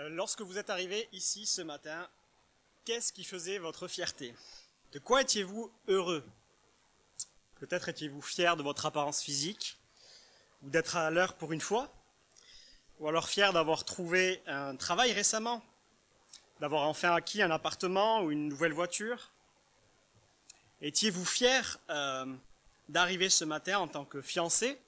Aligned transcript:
Euh, 0.00 0.08
lorsque 0.08 0.40
vous 0.40 0.56
êtes 0.56 0.70
arrivé 0.70 1.08
ici 1.12 1.44
ce 1.44 1.60
matin, 1.60 2.08
qu'est-ce 2.86 3.12
qui 3.12 3.22
faisait 3.22 3.58
votre 3.58 3.86
fierté? 3.86 4.34
De 4.92 4.98
quoi 4.98 5.20
étiez-vous 5.20 5.70
heureux? 5.88 6.24
Peut-être 7.56 7.90
étiez-vous 7.90 8.22
fier 8.22 8.56
de 8.56 8.62
votre 8.62 8.86
apparence 8.86 9.20
physique, 9.20 9.78
ou 10.62 10.70
d'être 10.70 10.96
à 10.96 11.10
l'heure 11.10 11.34
pour 11.34 11.52
une 11.52 11.60
fois, 11.60 11.92
ou 12.98 13.08
alors 13.08 13.28
fier 13.28 13.52
d'avoir 13.52 13.84
trouvé 13.84 14.42
un 14.46 14.74
travail 14.74 15.12
récemment, 15.12 15.62
d'avoir 16.60 16.88
enfin 16.88 17.12
acquis 17.14 17.42
un 17.42 17.50
appartement 17.50 18.22
ou 18.22 18.30
une 18.30 18.48
nouvelle 18.48 18.72
voiture? 18.72 19.30
Étiez-vous 20.80 21.26
fier 21.26 21.78
euh, 21.90 22.24
d'arriver 22.88 23.28
ce 23.28 23.44
matin 23.44 23.78
en 23.78 23.88
tant 23.88 24.06
que 24.06 24.22
fiancé, 24.22 24.80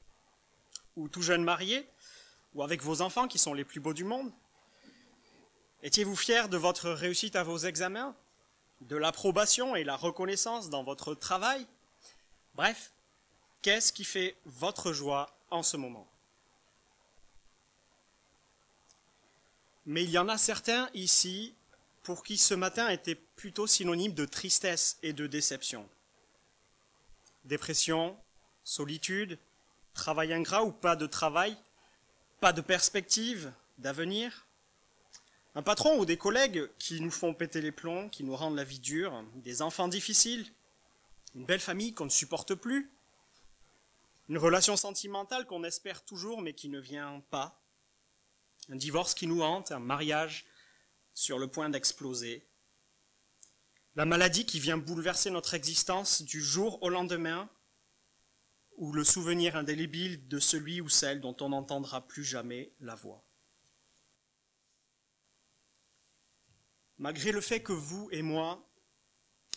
ou 0.96 1.08
tout 1.08 1.22
jeune 1.22 1.44
marié, 1.44 1.86
ou 2.54 2.62
avec 2.62 2.80
vos 2.80 3.02
enfants 3.02 3.28
qui 3.28 3.38
sont 3.38 3.52
les 3.52 3.64
plus 3.64 3.80
beaux 3.80 3.92
du 3.92 4.04
monde? 4.04 4.32
Étiez-vous 5.82 6.16
fier 6.16 6.48
de 6.48 6.56
votre 6.56 6.90
réussite 6.90 7.34
à 7.34 7.42
vos 7.42 7.58
examens, 7.58 8.14
de 8.82 8.96
l'approbation 8.96 9.74
et 9.74 9.82
la 9.82 9.96
reconnaissance 9.96 10.70
dans 10.70 10.84
votre 10.84 11.14
travail? 11.14 11.66
Bref, 12.54 12.92
qu'est-ce 13.62 13.92
qui 13.92 14.04
fait 14.04 14.36
votre 14.44 14.92
joie 14.92 15.36
en 15.50 15.62
ce 15.62 15.76
moment? 15.76 16.06
Mais 19.86 20.04
il 20.04 20.10
y 20.10 20.18
en 20.18 20.28
a 20.28 20.38
certains 20.38 20.88
ici 20.94 21.54
pour 22.04 22.22
qui 22.22 22.38
ce 22.38 22.54
matin 22.54 22.88
était 22.88 23.16
plutôt 23.16 23.66
synonyme 23.66 24.14
de 24.14 24.24
tristesse 24.24 24.98
et 25.02 25.12
de 25.12 25.26
déception. 25.26 25.88
Dépression, 27.44 28.16
solitude, 28.62 29.36
travail 29.94 30.32
ingrat 30.32 30.62
ou 30.62 30.70
pas 30.70 30.94
de 30.94 31.06
travail, 31.06 31.56
pas 32.40 32.52
de 32.52 32.60
perspective, 32.60 33.52
d'avenir. 33.78 34.46
Un 35.54 35.62
patron 35.62 35.98
ou 35.98 36.06
des 36.06 36.16
collègues 36.16 36.68
qui 36.78 37.00
nous 37.00 37.10
font 37.10 37.34
péter 37.34 37.60
les 37.60 37.72
plombs, 37.72 38.08
qui 38.08 38.24
nous 38.24 38.34
rendent 38.34 38.56
la 38.56 38.64
vie 38.64 38.78
dure, 38.78 39.22
des 39.36 39.60
enfants 39.60 39.88
difficiles, 39.88 40.46
une 41.34 41.44
belle 41.44 41.60
famille 41.60 41.92
qu'on 41.92 42.06
ne 42.06 42.10
supporte 42.10 42.54
plus, 42.54 42.90
une 44.28 44.38
relation 44.38 44.76
sentimentale 44.76 45.46
qu'on 45.46 45.64
espère 45.64 46.04
toujours 46.04 46.40
mais 46.40 46.54
qui 46.54 46.68
ne 46.68 46.80
vient 46.80 47.22
pas, 47.30 47.60
un 48.70 48.76
divorce 48.76 49.12
qui 49.12 49.26
nous 49.26 49.42
hante, 49.42 49.72
un 49.72 49.78
mariage 49.78 50.46
sur 51.12 51.38
le 51.38 51.48
point 51.48 51.68
d'exploser, 51.68 52.46
la 53.94 54.06
maladie 54.06 54.46
qui 54.46 54.58
vient 54.58 54.78
bouleverser 54.78 55.28
notre 55.28 55.52
existence 55.52 56.22
du 56.22 56.42
jour 56.42 56.82
au 56.82 56.88
lendemain, 56.88 57.50
ou 58.78 58.92
le 58.92 59.04
souvenir 59.04 59.54
indélébile 59.54 60.26
de 60.28 60.38
celui 60.38 60.80
ou 60.80 60.88
celle 60.88 61.20
dont 61.20 61.36
on 61.40 61.50
n'entendra 61.50 62.06
plus 62.06 62.24
jamais 62.24 62.72
la 62.80 62.94
voix. 62.94 63.22
Malgré 67.02 67.32
le 67.32 67.40
fait 67.40 67.60
que 67.60 67.72
vous 67.72 68.08
et 68.12 68.22
moi, 68.22 68.64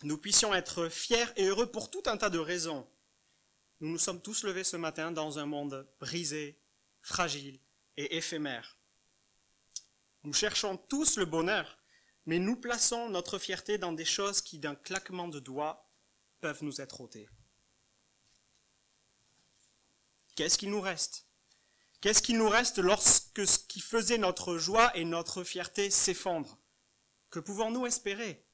nous 0.02 0.18
puissions 0.18 0.52
être 0.56 0.90
fiers 0.90 1.28
et 1.36 1.46
heureux 1.46 1.72
pour 1.72 1.92
tout 1.92 2.02
un 2.08 2.18
tas 2.18 2.32
de 2.32 2.40
raisons, 2.40 2.88
nous 3.82 3.90
nous 3.92 4.00
sommes 4.00 4.20
tous 4.20 4.44
levés 4.44 4.64
ce 4.64 4.78
matin 4.78 5.12
dans 5.12 5.38
un 5.38 5.46
monde 5.46 5.88
brisé, 6.00 6.60
fragile 7.04 7.60
et 7.98 8.18
éphémère. 8.18 8.80
Nous 10.23 10.34
cherchons 10.34 10.76
tous 10.76 11.18
le 11.18 11.26
bonheur, 11.26 11.78
mais 12.26 12.40
nous 12.40 12.56
plaçons 12.56 13.10
notre 13.10 13.38
fierté 13.38 13.78
dans 13.78 13.94
des 13.94 14.06
choses 14.06 14.42
qui, 14.42 14.58
d'un 14.58 14.73
claquement 14.73 15.28
de 15.28 15.40
doigts, 15.40 15.88
peuvent 16.42 16.64
nous 16.64 16.82
être 16.82 17.00
ôtées. 17.00 17.30
Qu'est-ce 20.36 20.58
qui 20.58 20.68
nous 20.68 20.82
reste? 20.82 21.28
Qu'est-ce 22.02 22.23
qui 22.23 22.34
nous 22.34 22.50
reste 22.50 22.80
lorsque 22.80 23.46
ce 23.46 23.60
qui 23.60 23.82
faisait 23.82 24.18
notre 24.18 24.58
joie 24.58 24.98
et 24.98 25.06
notre 25.06 25.44
fierté 25.44 25.92
s'effondre? 25.92 26.58
Que 27.36 27.41
pouvons-nous 27.41 27.86
espérer? 27.86 28.45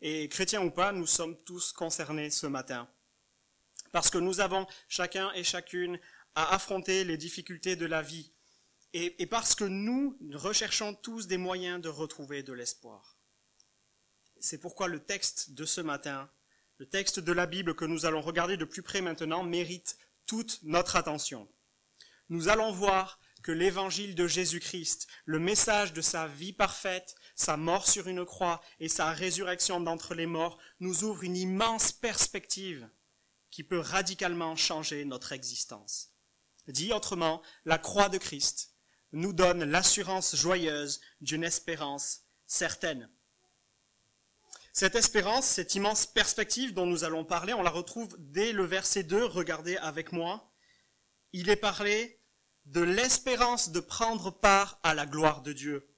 Et 0.00 0.28
chrétiens 0.28 0.60
ou 0.60 0.72
pas, 0.72 0.90
nous 0.90 1.06
sommes 1.06 1.40
tous 1.44 1.70
concernés 1.70 2.30
ce 2.30 2.48
matin. 2.48 2.90
Parce 3.92 4.10
que 4.10 4.18
nous 4.18 4.40
avons 4.40 4.66
chacun 4.88 5.32
et 5.34 5.44
chacune 5.44 6.00
à 6.34 6.52
affronter 6.52 7.04
les 7.04 7.16
difficultés 7.16 7.76
de 7.76 7.86
la 7.86 8.02
vie. 8.02 8.32
Et, 8.92 9.24
parce 9.26 9.54
que 9.54 9.62
nous 9.62 10.18
recherchons 10.34 10.94
tous 10.94 11.28
des 11.28 11.36
moyens 11.36 11.80
de 11.80 11.88
retrouver 11.88 12.42
de 12.42 12.52
l'espoir. 12.52 13.16
C'est 14.40 14.58
pourquoi 14.58 14.88
le 14.88 14.98
texte 14.98 15.52
de 15.52 15.64
ce 15.64 15.80
matin, 15.80 16.28
le 16.78 16.86
texte 16.86 17.20
de 17.20 17.32
la 17.32 17.46
Bible 17.46 17.76
que 17.76 17.84
nous 17.84 18.04
allons 18.04 18.20
regarder 18.20 18.56
de 18.56 18.64
plus 18.64 18.82
près 18.82 19.00
maintenant, 19.00 19.44
mérite 19.44 19.96
toute 20.26 20.58
notre 20.64 20.96
attention. 20.96 21.48
Nous 22.30 22.48
allons 22.48 22.72
voir 22.72 23.20
que 23.42 23.52
l'évangile 23.52 24.14
de 24.14 24.26
Jésus-Christ, 24.26 25.06
le 25.24 25.38
message 25.38 25.92
de 25.92 26.00
sa 26.00 26.26
vie 26.26 26.52
parfaite, 26.52 27.14
sa 27.38 27.56
mort 27.56 27.88
sur 27.88 28.08
une 28.08 28.24
croix 28.24 28.60
et 28.80 28.88
sa 28.88 29.12
résurrection 29.12 29.80
d'entre 29.80 30.14
les 30.14 30.26
morts 30.26 30.58
nous 30.80 31.04
ouvrent 31.04 31.22
une 31.22 31.36
immense 31.36 31.92
perspective 31.92 32.90
qui 33.50 33.62
peut 33.62 33.78
radicalement 33.78 34.56
changer 34.56 35.04
notre 35.04 35.32
existence. 35.32 36.10
Dit 36.66 36.92
autrement, 36.92 37.40
la 37.64 37.78
croix 37.78 38.08
de 38.08 38.18
Christ 38.18 38.74
nous 39.12 39.32
donne 39.32 39.64
l'assurance 39.64 40.34
joyeuse 40.34 41.00
d'une 41.20 41.44
espérance 41.44 42.24
certaine. 42.46 43.08
Cette 44.72 44.96
espérance, 44.96 45.46
cette 45.46 45.76
immense 45.76 46.06
perspective 46.06 46.74
dont 46.74 46.86
nous 46.86 47.04
allons 47.04 47.24
parler, 47.24 47.54
on 47.54 47.62
la 47.62 47.70
retrouve 47.70 48.14
dès 48.18 48.52
le 48.52 48.64
verset 48.64 49.04
2, 49.04 49.24
regardez 49.24 49.76
avec 49.76 50.12
moi. 50.12 50.52
Il 51.32 51.48
est 51.50 51.56
parlé 51.56 52.20
de 52.66 52.80
l'espérance 52.80 53.70
de 53.70 53.80
prendre 53.80 54.30
part 54.30 54.78
à 54.82 54.92
la 54.92 55.06
gloire 55.06 55.40
de 55.42 55.52
Dieu. 55.52 55.88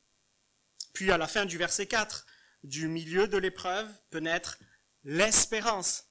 Puis 0.93 1.11
à 1.11 1.19
la 1.19 1.27
fin 1.27 1.45
du 1.45 1.59
verset 1.59 1.87
4, 1.87 2.27
du 2.65 2.89
milieu 2.89 3.29
de 3.29 3.39
l'épreuve 3.39 3.89
peut 4.11 4.19
naître 4.19 4.59
l'espérance. 5.05 6.07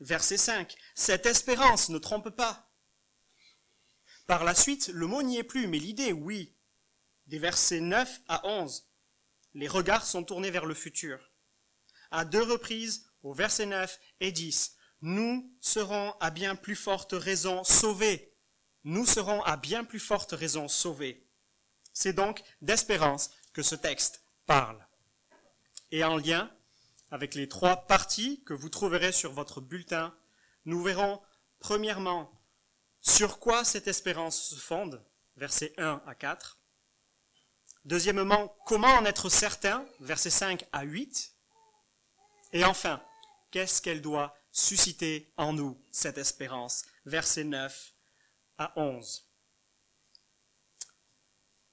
Verset 0.00 0.36
5, 0.36 0.74
cette 0.94 1.26
espérance 1.26 1.88
ne 1.88 1.98
trompe 1.98 2.30
pas. 2.30 2.70
Par 4.26 4.44
la 4.44 4.54
suite, 4.54 4.88
le 4.88 5.06
mot 5.06 5.22
n'y 5.22 5.38
est 5.38 5.44
plus, 5.44 5.68
mais 5.68 5.78
l'idée, 5.78 6.12
oui. 6.12 6.54
Des 7.26 7.38
versets 7.38 7.80
9 7.80 8.22
à 8.28 8.46
11, 8.46 8.88
les 9.54 9.68
regards 9.68 10.06
sont 10.06 10.22
tournés 10.22 10.50
vers 10.50 10.66
le 10.66 10.74
futur. 10.74 11.32
À 12.10 12.24
deux 12.24 12.42
reprises, 12.42 13.10
au 13.22 13.32
verset 13.32 13.66
9 13.66 13.98
et 14.20 14.32
10, 14.32 14.76
nous 15.02 15.52
serons 15.60 16.12
à 16.20 16.30
bien 16.30 16.56
plus 16.56 16.76
forte 16.76 17.12
raison 17.12 17.64
sauvés. 17.64 18.36
Nous 18.84 19.06
serons 19.06 19.42
à 19.42 19.56
bien 19.56 19.82
plus 19.84 19.98
forte 19.98 20.32
raison 20.32 20.68
sauvés. 20.68 21.26
C'est 21.92 22.12
donc 22.12 22.42
d'espérance 22.60 23.30
que 23.56 23.62
ce 23.62 23.74
texte 23.74 24.20
parle. 24.44 24.86
Et 25.90 26.04
en 26.04 26.18
lien 26.18 26.54
avec 27.10 27.34
les 27.34 27.48
trois 27.48 27.86
parties 27.86 28.42
que 28.44 28.52
vous 28.52 28.68
trouverez 28.68 29.12
sur 29.12 29.32
votre 29.32 29.62
bulletin, 29.62 30.14
nous 30.66 30.82
verrons 30.82 31.22
premièrement 31.58 32.30
sur 33.00 33.38
quoi 33.38 33.64
cette 33.64 33.88
espérance 33.88 34.38
se 34.38 34.56
fonde, 34.56 35.02
versets 35.38 35.72
1 35.78 36.02
à 36.06 36.14
4. 36.14 36.58
Deuxièmement, 37.86 38.54
comment 38.66 38.92
en 38.92 39.06
être 39.06 39.30
certain, 39.30 39.86
versets 40.00 40.28
5 40.28 40.66
à 40.72 40.82
8. 40.82 41.34
Et 42.52 42.62
enfin, 42.62 43.02
qu'est-ce 43.50 43.80
qu'elle 43.80 44.02
doit 44.02 44.36
susciter 44.52 45.32
en 45.38 45.54
nous, 45.54 45.82
cette 45.90 46.18
espérance, 46.18 46.84
versets 47.06 47.44
9 47.44 47.94
à 48.58 48.74
11. 48.76 49.25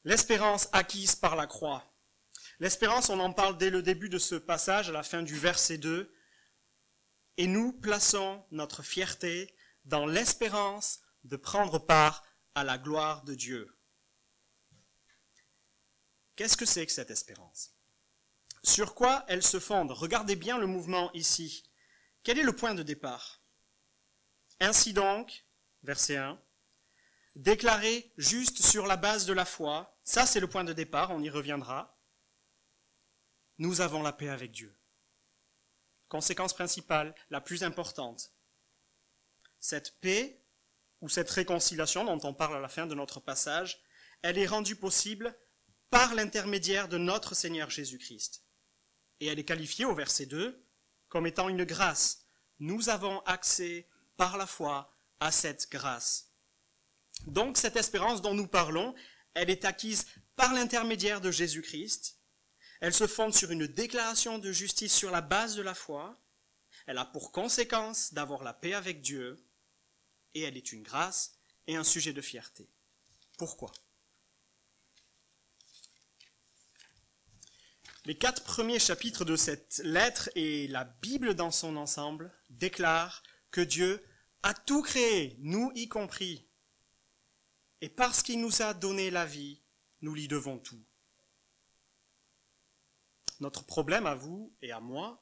L'espérance 0.06 0.68
acquise 0.72 1.16
par 1.16 1.36
la 1.36 1.48
croix. 1.48 1.94
L'espérance, 2.60 3.10
on 3.10 3.20
en 3.20 3.34
parle 3.34 3.58
dès 3.58 3.70
le 3.70 3.82
début 3.82 4.10
de 4.10 4.20
ce 4.20 4.36
passage, 4.36 4.90
à 4.90 4.92
la 4.92 5.04
fin 5.04 5.24
du 5.24 5.38
verset 5.38 5.78
2. 5.78 6.14
Et 7.38 7.48
nous 7.48 7.74
plaçons 7.74 8.46
notre 8.52 8.84
fierté 8.84 9.56
dans 9.86 10.06
l'espérance 10.06 11.00
de 11.24 11.36
prendre 11.36 11.80
part 11.80 12.24
à 12.56 12.64
la 12.64 12.78
gloire 12.78 13.24
de 13.24 13.34
Dieu. 13.34 13.76
Qu'est-ce 16.36 16.58
que 16.58 16.66
c'est 16.66 16.86
que 16.86 16.92
cette 16.92 17.12
espérance? 17.12 17.72
Sur 18.64 18.96
quoi 18.96 19.26
elle 19.28 19.44
se 19.44 19.60
fonde? 19.60 19.92
Regardez 19.92 20.36
bien 20.36 20.58
le 20.58 20.68
mouvement 20.68 21.12
ici. 21.14 21.64
Quel 22.24 22.40
est 22.40 22.44
le 22.44 22.56
point 22.56 22.74
de 22.74 22.84
départ? 22.84 23.42
Ainsi 24.60 24.94
donc, 24.94 25.46
verset 25.84 26.18
1, 26.18 26.42
déclaré 27.36 28.14
juste 28.18 28.62
sur 28.62 28.86
la 28.86 28.96
base 28.96 29.26
de 29.26 29.34
la 29.34 29.46
foi, 29.46 29.93
ça, 30.04 30.26
c'est 30.26 30.40
le 30.40 30.48
point 30.48 30.64
de 30.64 30.74
départ, 30.74 31.12
on 31.12 31.22
y 31.22 31.30
reviendra. 31.30 31.98
Nous 33.58 33.82
avons 33.82 34.02
la 34.02 34.14
paix 34.14 34.30
avec 34.30 34.52
Dieu. 34.52 34.76
Conséquence 36.10 36.54
principale, 36.54 37.16
la 37.30 37.42
plus 37.42 37.64
importante. 37.64 38.34
Cette 39.60 40.00
paix, 40.02 40.44
ou 41.02 41.10
cette 41.10 41.30
réconciliation 41.30 42.06
dont 42.06 42.28
on 42.28 42.34
parle 42.34 42.56
à 42.56 42.62
la 42.62 42.70
fin 42.70 42.86
de 42.86 42.96
notre 42.96 43.20
passage, 43.20 43.82
elle 44.22 44.38
est 44.38 44.48
rendue 44.48 44.78
possible 44.78 45.38
par 45.90 46.16
l'intermédiaire 46.16 46.88
de 46.88 46.98
notre 46.98 47.36
Seigneur 47.36 47.70
Jésus-Christ. 47.70 48.44
Et 49.20 49.28
elle 49.28 49.38
est 49.38 49.46
qualifiée 49.46 49.86
au 49.86 49.94
verset 49.94 50.26
2 50.26 50.66
comme 51.10 51.28
étant 51.28 51.50
une 51.50 51.66
grâce. 51.66 52.26
Nous 52.60 52.90
avons 52.90 53.20
accès 53.22 53.88
par 54.16 54.38
la 54.38 54.48
foi 54.48 54.92
à 55.20 55.32
cette 55.32 55.70
grâce. 55.70 56.32
Donc 57.28 57.58
cette 57.58 57.76
espérance 57.76 58.22
dont 58.22 58.34
nous 58.34 58.48
parlons, 58.48 58.96
elle 59.34 59.50
est 59.50 59.66
acquise 59.66 60.06
par 60.36 60.54
l'intermédiaire 60.54 61.22
de 61.22 61.32
Jésus-Christ. 61.32 62.20
Elle 62.82 62.94
se 62.94 63.08
fonde 63.08 63.34
sur 63.34 63.52
une 63.52 63.68
déclaration 63.68 64.40
de 64.40 64.52
justice 64.52 64.94
sur 64.94 65.12
la 65.12 65.22
base 65.22 65.56
de 65.56 65.62
la 65.62 65.74
foi. 65.74 66.20
Elle 66.86 66.98
a 66.98 67.06
pour 67.06 67.32
conséquence 67.32 68.14
d'avoir 68.14 68.44
la 68.44 68.54
paix 68.54 68.74
avec 68.74 69.02
Dieu. 69.02 69.44
Et 70.34 70.42
elle 70.42 70.58
est 70.58 70.72
une 70.72 70.84
grâce 70.84 71.36
et 71.68 71.76
un 71.76 71.84
sujet 71.84 72.14
de 72.14 72.22
fierté. 72.22 72.70
Pourquoi? 73.38 73.72
Les 78.06 78.18
quatre 78.18 78.44
premiers 78.44 78.80
chapitres 78.80 79.24
de 79.24 79.38
cette 79.38 79.78
lettre 79.86 80.30
et 80.36 80.68
la 80.68 80.84
Bible 80.84 81.36
dans 81.36 81.52
son 81.52 81.78
ensemble 81.78 82.34
déclarent 82.50 83.24
que 83.50 83.62
Dieu 83.62 84.04
a 84.42 84.54
tout 84.54 84.82
créé, 84.82 85.38
nous 85.40 85.72
y 85.74 85.88
compris. 85.88 86.50
Et 87.84 87.90
parce 87.90 88.24
qu'il 88.24 88.40
nous 88.40 88.62
a 88.62 88.74
donné 88.74 89.12
la 89.12 89.26
vie, 89.26 89.62
nous 90.00 90.16
lui 90.16 90.30
devons 90.30 90.58
tout. 90.58 90.82
Notre 93.42 93.66
problème 93.66 94.06
à 94.06 94.16
vous 94.16 94.56
et 94.62 94.72
à 94.72 94.80
moi, 94.80 95.22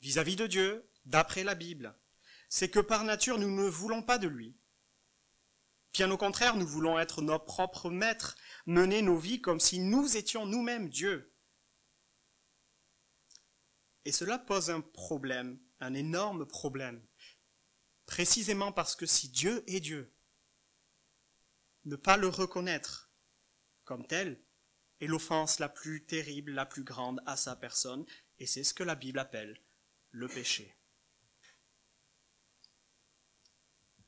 vis-à-vis 0.00 0.36
de 0.36 0.46
Dieu, 0.46 0.88
d'après 1.06 1.42
la 1.42 1.56
Bible, 1.56 1.98
c'est 2.48 2.70
que 2.70 2.78
par 2.78 3.02
nature 3.02 3.36
nous 3.36 3.50
ne 3.50 3.68
voulons 3.68 4.00
pas 4.00 4.18
de 4.18 4.28
lui. 4.28 4.56
Bien 5.92 6.08
au 6.12 6.16
contraire, 6.16 6.54
nous 6.54 6.68
voulons 6.68 7.00
être 7.00 7.20
nos 7.20 7.40
propres 7.40 7.90
maîtres, 7.90 8.36
mener 8.64 9.02
nos 9.02 9.18
vies 9.18 9.40
comme 9.40 9.58
si 9.58 9.80
nous 9.80 10.16
étions 10.16 10.46
nous-mêmes 10.46 10.88
Dieu. 10.88 11.34
Et 14.04 14.12
cela 14.12 14.38
pose 14.38 14.70
un 14.70 14.82
problème, 14.82 15.58
un 15.80 15.94
énorme 15.94 16.46
problème. 16.46 17.04
Précisément 18.06 18.70
parce 18.70 18.94
que 18.94 19.04
si 19.04 19.30
Dieu 19.30 19.64
est 19.66 19.80
Dieu, 19.80 20.11
ne 21.84 21.96
pas 21.96 22.16
le 22.16 22.28
reconnaître 22.28 23.10
comme 23.84 24.06
tel 24.06 24.40
est 25.00 25.06
l'offense 25.06 25.58
la 25.58 25.68
plus 25.68 26.04
terrible, 26.04 26.52
la 26.52 26.66
plus 26.66 26.84
grande 26.84 27.20
à 27.26 27.36
sa 27.36 27.56
personne, 27.56 28.06
et 28.38 28.46
c'est 28.46 28.64
ce 28.64 28.74
que 28.74 28.84
la 28.84 28.94
Bible 28.94 29.18
appelle 29.18 29.60
le 30.10 30.28
péché. 30.28 30.76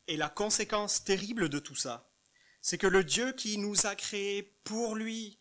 Et 0.07 0.17
la 0.17 0.29
conséquence 0.29 1.03
terrible 1.03 1.49
de 1.49 1.59
tout 1.59 1.75
ça, 1.75 2.13
c'est 2.61 2.79
que 2.79 2.87
le 2.87 3.03
Dieu 3.03 3.33
qui 3.33 3.59
nous 3.59 3.87
a 3.87 3.97
créés 3.97 4.43
pour 4.63 4.95
lui, 4.95 5.41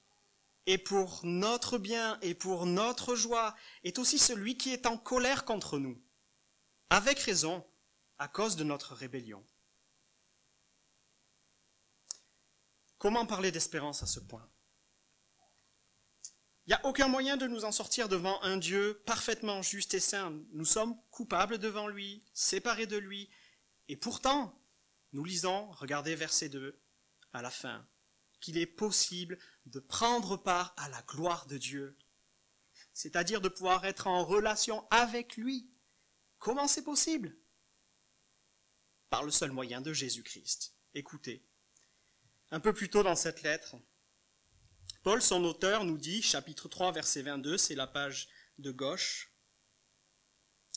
et 0.65 0.77
pour 0.77 1.21
notre 1.23 1.77
bien 1.77 2.17
et 2.21 2.33
pour 2.33 2.65
notre 2.65 3.15
joie 3.15 3.55
est 3.83 3.99
aussi 3.99 4.17
celui 4.17 4.57
qui 4.57 4.71
est 4.71 4.85
en 4.85 4.97
colère 4.97 5.45
contre 5.45 5.77
nous, 5.77 6.01
avec 6.89 7.19
raison, 7.19 7.65
à 8.17 8.27
cause 8.27 8.55
de 8.55 8.63
notre 8.63 8.93
rébellion. 8.93 9.43
Comment 13.03 13.25
parler 13.25 13.51
d'espérance 13.51 14.01
à 14.01 14.05
ce 14.05 14.21
point? 14.21 14.49
Il 16.65 16.69
n'y 16.69 16.73
a 16.73 16.85
aucun 16.85 17.09
moyen 17.09 17.35
de 17.35 17.47
nous 17.47 17.65
en 17.65 17.73
sortir 17.73 18.07
devant 18.07 18.41
un 18.43 18.55
Dieu 18.55 19.03
parfaitement 19.05 19.61
juste 19.61 19.93
et 19.93 19.99
saint. 19.99 20.41
Nous 20.53 20.63
sommes 20.63 20.97
coupables 21.11 21.57
devant 21.57 21.89
lui, 21.89 22.23
séparés 22.33 22.87
de 22.87 22.95
lui, 22.95 23.29
et 23.89 23.97
pourtant, 23.97 24.57
nous 25.11 25.25
lisons, 25.25 25.69
regardez 25.71 26.15
verset 26.15 26.47
2, 26.47 26.81
à 27.33 27.41
la 27.41 27.49
fin, 27.49 27.85
qu'il 28.39 28.57
est 28.57 28.65
possible 28.65 29.37
de 29.65 29.81
prendre 29.81 30.37
part 30.37 30.73
à 30.77 30.87
la 30.87 31.01
gloire 31.01 31.45
de 31.45 31.57
Dieu, 31.57 31.97
c'est-à-dire 32.93 33.41
de 33.41 33.49
pouvoir 33.49 33.83
être 33.83 34.07
en 34.07 34.23
relation 34.23 34.87
avec 34.91 35.35
lui. 35.35 35.69
Comment 36.37 36.69
c'est 36.69 36.85
possible? 36.85 37.35
Par 39.09 39.23
le 39.23 39.31
seul 39.31 39.51
moyen 39.51 39.81
de 39.81 39.91
Jésus-Christ. 39.91 40.73
Écoutez, 40.93 41.45
un 42.53 42.59
peu 42.59 42.71
plus 42.71 42.87
tôt 42.87 43.01
dans 43.01 43.15
cette 43.15 43.41
lettre, 43.41 43.75
Paul, 45.01 45.23
son 45.23 45.43
auteur, 45.43 45.85
nous 45.85 45.97
dit, 45.97 46.21
chapitre 46.21 46.69
3, 46.69 46.91
verset 46.91 47.23
22, 47.23 47.57
c'est 47.57 47.73
la 47.73 47.87
page 47.87 48.29
de 48.59 48.69
gauche, 48.69 49.33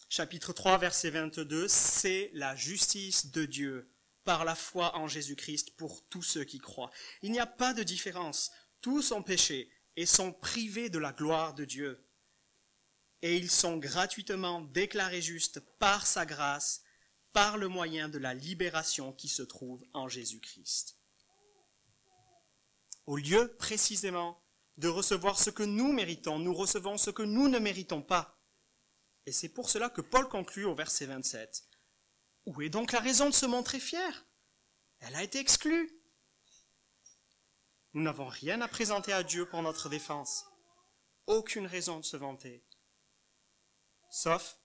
chapitre 0.09 0.55
3, 0.55 0.79
verset 0.79 1.11
22, 1.11 1.69
c'est 1.69 2.31
la 2.33 2.57
justice 2.57 3.31
de 3.31 3.45
Dieu 3.45 3.93
par 4.25 4.47
la 4.47 4.55
foi 4.55 4.97
en 4.97 5.07
Jésus-Christ 5.07 5.77
pour 5.77 6.09
tous 6.09 6.23
ceux 6.23 6.45
qui 6.45 6.59
croient. 6.59 6.91
Il 7.21 7.31
n'y 7.31 7.41
a 7.41 7.47
pas 7.47 7.75
de 7.75 7.83
différence. 7.83 8.51
Tous 8.81 9.13
ont 9.13 9.23
péché 9.23 9.71
et 9.97 10.07
sont 10.07 10.33
privés 10.33 10.89
de 10.89 10.99
la 10.99 11.13
gloire 11.13 11.53
de 11.53 11.67
Dieu. 11.67 12.09
Et 13.21 13.37
ils 13.37 13.51
sont 13.51 13.77
gratuitement 13.77 14.63
déclarés 14.63 15.21
justes 15.21 15.61
par 15.79 16.07
sa 16.07 16.25
grâce, 16.25 16.83
par 17.35 17.59
le 17.59 17.69
moyen 17.69 18.09
de 18.09 18.19
la 18.19 18.33
libération 18.33 19.13
qui 19.13 19.29
se 19.29 19.43
trouve 19.43 19.85
en 19.93 20.09
Jésus-Christ. 20.09 20.97
Au 23.07 23.17
lieu 23.17 23.55
précisément 23.57 24.43
de 24.77 24.89
recevoir 24.89 25.39
ce 25.39 25.51
que 25.51 25.63
nous 25.63 25.93
méritons, 25.93 26.39
nous 26.39 26.55
recevons 26.55 26.99
ce 26.99 27.11
que 27.11 27.23
nous 27.23 27.49
ne 27.49 27.59
méritons 27.59 28.03
pas. 28.03 28.39
Et 29.25 29.33
c'est 29.33 29.49
pour 29.49 29.71
cela 29.71 29.89
que 29.91 30.01
Paul 30.01 30.29
conclut 30.29 30.65
au 30.65 30.75
verset 30.75 31.07
27. 31.07 31.65
Où 32.47 32.63
est 32.63 32.69
donc 32.69 32.93
la 32.93 33.01
raison 33.01 33.27
de 33.29 33.35
se 33.35 33.47
montrer 33.47 33.81
fier? 33.81 34.27
Elle 35.01 35.15
a 35.15 35.23
été 35.23 35.39
exclue. 35.39 36.01
Nous 37.95 38.03
n'avons 38.03 38.27
rien 38.27 38.61
à 38.61 38.69
présenter 38.69 39.13
à 39.13 39.23
Dieu 39.23 39.49
pour 39.49 39.63
notre 39.63 39.89
défense. 39.89 40.47
Aucune 41.27 41.67
raison 41.67 41.99
de 41.99 42.05
se 42.05 42.17
vanter. 42.17 42.65
Sauf 44.11 44.59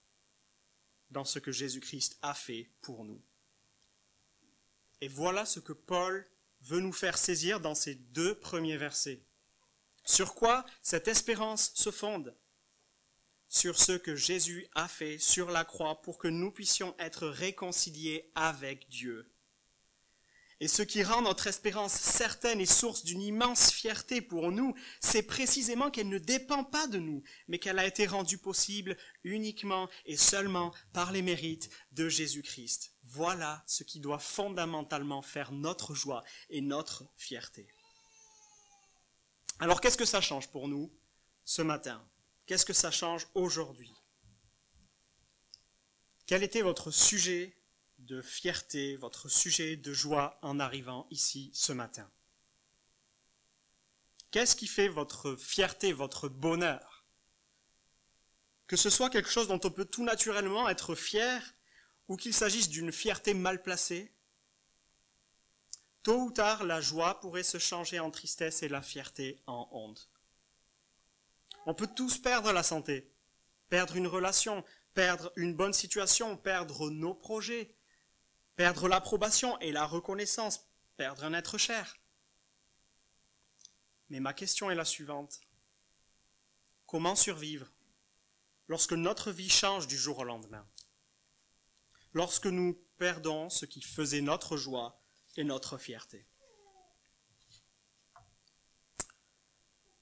dans 1.10 1.24
ce 1.24 1.38
que 1.38 1.52
Jésus-Christ 1.52 2.18
a 2.22 2.34
fait 2.34 2.70
pour 2.80 3.04
nous. 3.04 3.22
Et 5.00 5.08
voilà 5.08 5.44
ce 5.44 5.60
que 5.60 5.72
Paul 5.72 6.26
veut 6.62 6.80
nous 6.80 6.92
faire 6.92 7.18
saisir 7.18 7.60
dans 7.60 7.74
ces 7.74 7.94
deux 7.94 8.38
premiers 8.38 8.76
versets. 8.76 9.22
Sur 10.04 10.34
quoi 10.34 10.64
cette 10.82 11.08
espérance 11.08 11.72
se 11.74 11.90
fonde? 11.90 12.36
Sur 13.48 13.78
ce 13.78 13.92
que 13.92 14.16
Jésus 14.16 14.66
a 14.74 14.88
fait 14.88 15.18
sur 15.18 15.50
la 15.50 15.64
croix 15.64 16.00
pour 16.02 16.18
que 16.18 16.28
nous 16.28 16.50
puissions 16.50 16.94
être 16.98 17.28
réconciliés 17.28 18.30
avec 18.34 18.88
Dieu. 18.88 19.32
Et 20.62 20.68
ce 20.68 20.82
qui 20.82 21.02
rend 21.02 21.22
notre 21.22 21.48
espérance 21.48 21.92
certaine 21.92 22.60
et 22.60 22.66
source 22.66 23.04
d'une 23.04 23.20
immense 23.20 23.72
fierté 23.72 24.20
pour 24.20 24.52
nous, 24.52 24.74
c'est 25.00 25.24
précisément 25.24 25.90
qu'elle 25.90 26.08
ne 26.08 26.18
dépend 26.18 26.62
pas 26.62 26.86
de 26.86 26.98
nous, 26.98 27.24
mais 27.48 27.58
qu'elle 27.58 27.80
a 27.80 27.86
été 27.86 28.06
rendue 28.06 28.38
possible 28.38 28.96
uniquement 29.24 29.88
et 30.06 30.16
seulement 30.16 30.72
par 30.92 31.10
les 31.10 31.22
mérites 31.22 31.68
de 31.90 32.08
Jésus-Christ. 32.08 32.91
Voilà 33.12 33.62
ce 33.66 33.84
qui 33.84 34.00
doit 34.00 34.18
fondamentalement 34.18 35.20
faire 35.20 35.52
notre 35.52 35.94
joie 35.94 36.24
et 36.48 36.62
notre 36.62 37.04
fierté. 37.18 37.68
Alors 39.58 39.82
qu'est-ce 39.82 39.98
que 39.98 40.06
ça 40.06 40.22
change 40.22 40.48
pour 40.48 40.66
nous 40.66 40.90
ce 41.44 41.60
matin? 41.60 42.02
Qu'est-ce 42.46 42.64
que 42.64 42.72
ça 42.72 42.90
change 42.90 43.26
aujourd'hui? 43.34 43.92
Quel 46.24 46.42
était 46.42 46.62
votre 46.62 46.90
sujet 46.90 47.54
de 47.98 48.22
fierté, 48.22 48.96
votre 48.96 49.28
sujet 49.28 49.76
de 49.76 49.92
joie 49.92 50.38
en 50.40 50.58
arrivant 50.58 51.06
ici 51.10 51.50
ce 51.52 51.72
matin? 51.72 52.10
Qu'est-ce 54.30 54.56
qui 54.56 54.66
fait 54.66 54.88
votre 54.88 55.36
fierté, 55.36 55.92
votre 55.92 56.30
bonheur? 56.30 57.04
Que 58.66 58.78
ce 58.78 58.88
soit 58.88 59.10
quelque 59.10 59.28
chose 59.28 59.48
dont 59.48 59.60
on 59.64 59.70
peut 59.70 59.84
tout 59.84 60.02
naturellement 60.02 60.66
être 60.70 60.94
fier, 60.94 61.54
ou 62.08 62.16
qu'il 62.16 62.34
s'agisse 62.34 62.68
d'une 62.68 62.92
fierté 62.92 63.34
mal 63.34 63.62
placée, 63.62 64.12
tôt 66.02 66.20
ou 66.24 66.30
tard, 66.30 66.64
la 66.64 66.80
joie 66.80 67.20
pourrait 67.20 67.42
se 67.42 67.58
changer 67.58 68.00
en 68.00 68.10
tristesse 68.10 68.62
et 68.62 68.68
la 68.68 68.82
fierté 68.82 69.40
en 69.46 69.68
honte. 69.72 70.10
On 71.66 71.74
peut 71.74 71.86
tous 71.86 72.18
perdre 72.18 72.52
la 72.52 72.62
santé, 72.62 73.12
perdre 73.68 73.96
une 73.96 74.08
relation, 74.08 74.64
perdre 74.94 75.32
une 75.36 75.54
bonne 75.54 75.72
situation, 75.72 76.36
perdre 76.36 76.90
nos 76.90 77.14
projets, 77.14 77.74
perdre 78.56 78.88
l'approbation 78.88 79.58
et 79.60 79.72
la 79.72 79.86
reconnaissance, 79.86 80.66
perdre 80.96 81.24
un 81.24 81.32
être 81.32 81.56
cher. 81.56 81.96
Mais 84.10 84.20
ma 84.20 84.34
question 84.34 84.70
est 84.70 84.74
la 84.74 84.84
suivante. 84.84 85.40
Comment 86.86 87.16
survivre 87.16 87.72
lorsque 88.68 88.92
notre 88.92 89.30
vie 89.30 89.48
change 89.48 89.86
du 89.86 89.96
jour 89.96 90.18
au 90.18 90.24
lendemain? 90.24 90.66
Lorsque 92.14 92.46
nous 92.46 92.74
perdons 92.98 93.48
ce 93.48 93.64
qui 93.64 93.80
faisait 93.80 94.20
notre 94.20 94.56
joie 94.56 95.02
et 95.36 95.44
notre 95.44 95.78
fierté 95.78 96.26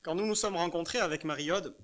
Quand 0.02 0.14
nous 0.14 0.26
nous 0.26 0.34
sommes 0.34 0.56
rencontrés 0.56 0.98
avec 0.98 1.24
Mariode, 1.24 1.76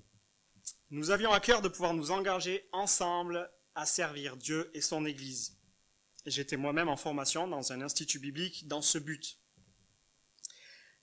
nous 0.89 1.11
avions 1.11 1.31
à 1.31 1.39
cœur 1.39 1.61
de 1.61 1.69
pouvoir 1.69 1.93
nous 1.93 2.11
engager 2.11 2.67
ensemble 2.71 3.49
à 3.75 3.85
servir 3.85 4.37
Dieu 4.37 4.71
et 4.73 4.81
son 4.81 5.05
Église. 5.05 5.57
J'étais 6.25 6.57
moi-même 6.57 6.89
en 6.89 6.97
formation 6.97 7.47
dans 7.47 7.71
un 7.71 7.81
institut 7.81 8.19
biblique 8.19 8.67
dans 8.67 8.81
ce 8.81 8.97
but. 8.97 9.39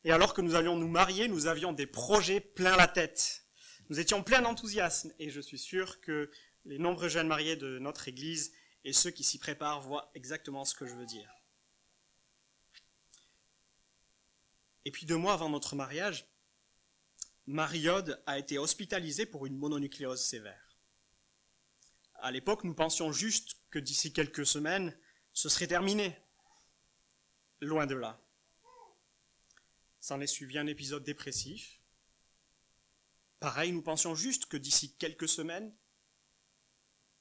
Et 0.03 0.11
alors 0.11 0.35
que 0.35 0.43
nous 0.43 0.55
allions 0.55 0.77
nous 0.77 0.89
marier, 0.89 1.29
nous 1.29 1.47
avions 1.47 1.73
des 1.73 1.87
projets 1.87 2.41
plein 2.41 2.77
la 2.77 2.89
tête. 2.89 3.47
Nous 3.89 4.01
étions 4.01 4.23
pleins 4.23 4.43
d'enthousiasme 4.43 5.13
et 5.19 5.31
je 5.31 5.41
suis 5.41 5.59
sûr 5.59 6.01
que 6.01 6.31
les 6.65 6.79
nombreux 6.79 7.09
jeunes 7.09 7.29
mariés 7.29 7.57
de 7.57 7.79
notre 7.79 8.09
Église 8.09 8.53
et 8.85 8.93
ceux 8.93 9.11
qui 9.11 9.25
s'y 9.25 9.39
préparent 9.39 9.81
voient 9.81 10.11
exactement 10.15 10.65
ce 10.65 10.75
que 10.75 10.87
je 10.87 10.95
veux 10.95 11.07
dire. 11.07 11.31
Et 14.85 14.91
puis 14.91 15.07
deux 15.07 15.17
mois 15.17 15.33
avant 15.33 15.49
notre 15.49 15.75
mariage, 15.75 16.29
Mariode 17.47 18.23
a 18.27 18.39
été 18.39 18.59
hospitalisé 18.59 19.27
pour 19.27 19.47
une 19.47 19.57
mononucléose 19.57 20.23
sévère. 20.23 20.79
À 22.15 22.31
l'époque, 22.31 22.65
nous 22.65 22.75
pensions 22.75 23.13
juste 23.13 23.57
que 23.71 23.79
d'ici 23.79 24.13
quelques 24.13 24.47
semaines, 24.47 24.97
ce 25.33 25.49
serait 25.49 25.67
terminé. 25.67 26.17
Loin 27.61 27.87
de 27.87 27.95
là. 27.95 28.19
S'en 30.01 30.21
est 30.21 30.27
suivi 30.27 30.59
un 30.59 30.67
épisode 30.67 31.05
dépressif. 31.05 31.81
Pareil, 33.41 33.73
nous 33.73 33.83
pensions 33.83 34.15
juste 34.15 34.47
que 34.47 34.57
d'ici 34.57 34.97
quelques 34.97 35.29
semaines, 35.29 35.75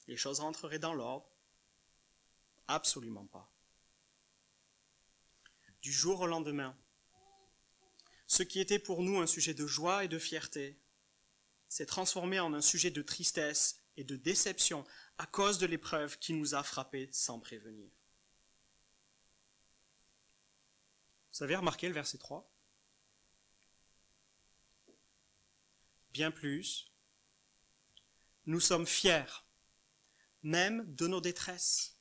les 0.06 0.16
choses 0.16 0.40
rentreraient 0.40 0.78
dans 0.78 0.94
l'ordre. 0.94 1.33
Absolument 2.68 3.26
pas. 3.26 3.50
Du 5.82 5.92
jour 5.92 6.20
au 6.20 6.26
lendemain, 6.26 6.76
ce 8.26 8.42
qui 8.42 8.60
était 8.60 8.78
pour 8.78 9.02
nous 9.02 9.18
un 9.18 9.26
sujet 9.26 9.54
de 9.54 9.66
joie 9.66 10.04
et 10.04 10.08
de 10.08 10.18
fierté 10.18 10.78
s'est 11.68 11.86
transformé 11.86 12.40
en 12.40 12.54
un 12.54 12.62
sujet 12.62 12.90
de 12.90 13.02
tristesse 13.02 13.82
et 13.96 14.04
de 14.04 14.16
déception 14.16 14.84
à 15.18 15.26
cause 15.26 15.58
de 15.58 15.66
l'épreuve 15.66 16.18
qui 16.18 16.32
nous 16.32 16.54
a 16.54 16.62
frappés 16.62 17.08
sans 17.12 17.38
prévenir. 17.38 17.90
Vous 21.32 21.42
avez 21.42 21.56
remarqué 21.56 21.88
le 21.88 21.94
verset 21.94 22.18
3 22.18 22.50
Bien 26.12 26.30
plus, 26.30 26.92
nous 28.46 28.60
sommes 28.60 28.86
fiers, 28.86 29.44
même 30.44 30.84
de 30.94 31.08
nos 31.08 31.20
détresses, 31.20 31.93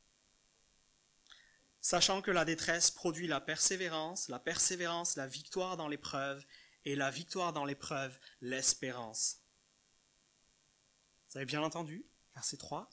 sachant 1.83 2.21
que 2.21 2.31
la 2.31 2.45
détresse 2.45 2.89
produit 2.89 3.27
la 3.27 3.41
persévérance, 3.41 4.29
la 4.29 4.39
persévérance, 4.39 5.17
la 5.17 5.27
victoire 5.27 5.75
dans 5.77 5.89
l'épreuve, 5.89 6.43
et 6.85 6.95
la 6.95 7.11
victoire 7.11 7.53
dans 7.53 7.65
l'épreuve, 7.65 8.17
l'espérance. 8.41 9.41
Vous 11.29 11.37
avez 11.37 11.45
bien 11.45 11.61
entendu 11.61 12.05
Verset 12.35 12.57
3. 12.57 12.89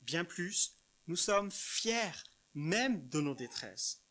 Bien 0.00 0.24
plus, 0.24 0.76
nous 1.06 1.16
sommes 1.16 1.50
fiers 1.52 2.24
même 2.54 3.08
de 3.08 3.20
nos 3.20 3.34
détresses. 3.34 4.02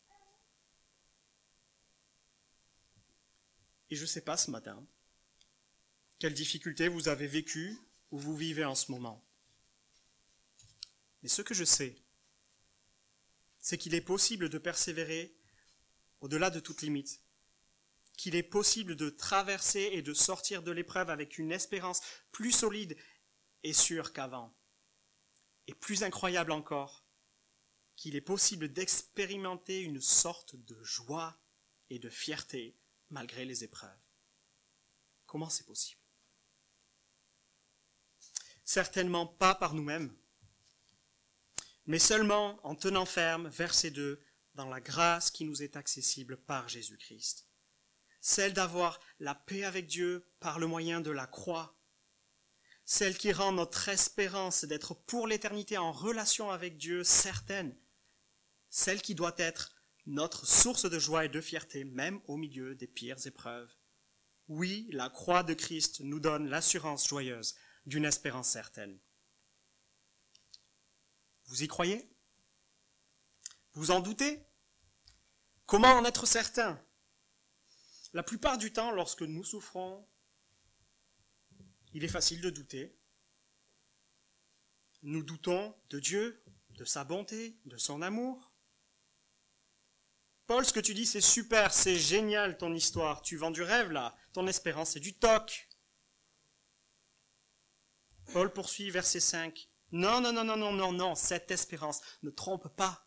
Et 3.90 3.96
je 3.96 4.02
ne 4.02 4.06
sais 4.06 4.22
pas 4.22 4.36
ce 4.36 4.50
matin 4.50 4.86
quelles 6.18 6.34
difficultés 6.34 6.88
vous 6.88 7.08
avez 7.08 7.26
vécues 7.26 7.76
ou 8.10 8.18
vous 8.18 8.36
vivez 8.36 8.64
en 8.64 8.74
ce 8.74 8.90
moment. 8.90 9.22
Mais 11.22 11.28
ce 11.28 11.42
que 11.42 11.54
je 11.54 11.64
sais, 11.64 12.05
c'est 13.66 13.78
qu'il 13.78 13.96
est 13.96 14.00
possible 14.00 14.48
de 14.48 14.58
persévérer 14.58 15.34
au-delà 16.20 16.50
de 16.50 16.60
toute 16.60 16.82
limite, 16.82 17.20
qu'il 18.16 18.36
est 18.36 18.44
possible 18.44 18.94
de 18.94 19.10
traverser 19.10 19.90
et 19.90 20.02
de 20.02 20.14
sortir 20.14 20.62
de 20.62 20.70
l'épreuve 20.70 21.10
avec 21.10 21.36
une 21.36 21.50
espérance 21.50 22.00
plus 22.30 22.52
solide 22.52 22.96
et 23.64 23.72
sûre 23.72 24.12
qu'avant. 24.12 24.56
Et 25.66 25.74
plus 25.74 26.04
incroyable 26.04 26.52
encore, 26.52 27.04
qu'il 27.96 28.14
est 28.14 28.20
possible 28.20 28.72
d'expérimenter 28.72 29.80
une 29.80 30.00
sorte 30.00 30.54
de 30.54 30.80
joie 30.84 31.36
et 31.90 31.98
de 31.98 32.08
fierté 32.08 32.78
malgré 33.10 33.44
les 33.44 33.64
épreuves. 33.64 33.98
Comment 35.26 35.50
c'est 35.50 35.66
possible? 35.66 36.00
Certainement 38.62 39.26
pas 39.26 39.56
par 39.56 39.74
nous-mêmes, 39.74 40.16
mais 41.86 41.98
seulement 41.98 42.58
en 42.64 42.74
tenant 42.74 43.06
ferme, 43.06 43.48
verset 43.48 43.90
2, 43.90 44.20
dans 44.54 44.68
la 44.68 44.80
grâce 44.80 45.30
qui 45.30 45.44
nous 45.44 45.62
est 45.62 45.76
accessible 45.76 46.36
par 46.36 46.68
Jésus-Christ. 46.68 47.46
Celle 48.20 48.54
d'avoir 48.54 48.98
la 49.20 49.34
paix 49.34 49.64
avec 49.64 49.86
Dieu 49.86 50.26
par 50.40 50.58
le 50.58 50.66
moyen 50.66 51.00
de 51.00 51.10
la 51.10 51.26
croix, 51.26 51.76
celle 52.84 53.18
qui 53.18 53.32
rend 53.32 53.52
notre 53.52 53.88
espérance 53.88 54.64
d'être 54.64 54.94
pour 54.94 55.26
l'éternité 55.26 55.76
en 55.76 55.92
relation 55.92 56.50
avec 56.50 56.76
Dieu 56.76 57.04
certaine, 57.04 57.76
celle 58.70 59.02
qui 59.02 59.14
doit 59.14 59.34
être 59.38 59.74
notre 60.06 60.46
source 60.46 60.88
de 60.88 60.98
joie 60.98 61.24
et 61.24 61.28
de 61.28 61.40
fierté, 61.40 61.84
même 61.84 62.20
au 62.26 62.36
milieu 62.36 62.74
des 62.74 62.86
pires 62.86 63.26
épreuves. 63.26 63.74
Oui, 64.48 64.88
la 64.92 65.10
croix 65.10 65.42
de 65.42 65.54
Christ 65.54 66.00
nous 66.00 66.20
donne 66.20 66.48
l'assurance 66.48 67.08
joyeuse 67.08 67.56
d'une 67.86 68.04
espérance 68.04 68.48
certaine. 68.48 68.98
Vous 71.46 71.62
y 71.62 71.68
croyez? 71.68 72.08
Vous 73.74 73.90
en 73.90 74.00
doutez? 74.00 74.42
Comment 75.66 75.92
en 75.92 76.04
être 76.04 76.26
certain? 76.26 76.82
La 78.12 78.22
plupart 78.22 78.56
du 78.56 78.72
temps, 78.72 78.90
lorsque 78.92 79.22
nous 79.22 79.44
souffrons, 79.44 80.08
il 81.92 82.04
est 82.04 82.08
facile 82.08 82.40
de 82.40 82.50
douter. 82.50 82.98
Nous 85.02 85.22
doutons 85.22 85.76
de 85.90 86.00
Dieu, 86.00 86.42
de 86.70 86.84
sa 86.84 87.04
bonté, 87.04 87.58
de 87.64 87.76
son 87.76 88.02
amour. 88.02 88.52
Paul, 90.46 90.64
ce 90.64 90.72
que 90.72 90.80
tu 90.80 90.94
dis, 90.94 91.06
c'est 91.06 91.20
super, 91.20 91.74
c'est 91.74 91.98
génial 91.98 92.56
ton 92.56 92.72
histoire. 92.72 93.20
Tu 93.22 93.36
vends 93.36 93.50
du 93.50 93.62
rêve 93.62 93.90
là. 93.90 94.16
Ton 94.32 94.46
espérance, 94.46 94.90
c'est 94.92 95.00
du 95.00 95.14
toc. 95.18 95.68
Paul 98.32 98.52
poursuit 98.52 98.90
verset 98.90 99.20
5. 99.20 99.68
Non, 99.92 100.20
non, 100.20 100.32
non, 100.32 100.44
non, 100.44 100.56
non, 100.56 100.72
non, 100.72 100.92
non, 100.92 101.14
cette 101.14 101.50
espérance 101.50 102.00
ne 102.22 102.30
trompe 102.30 102.68
pas. 102.76 103.06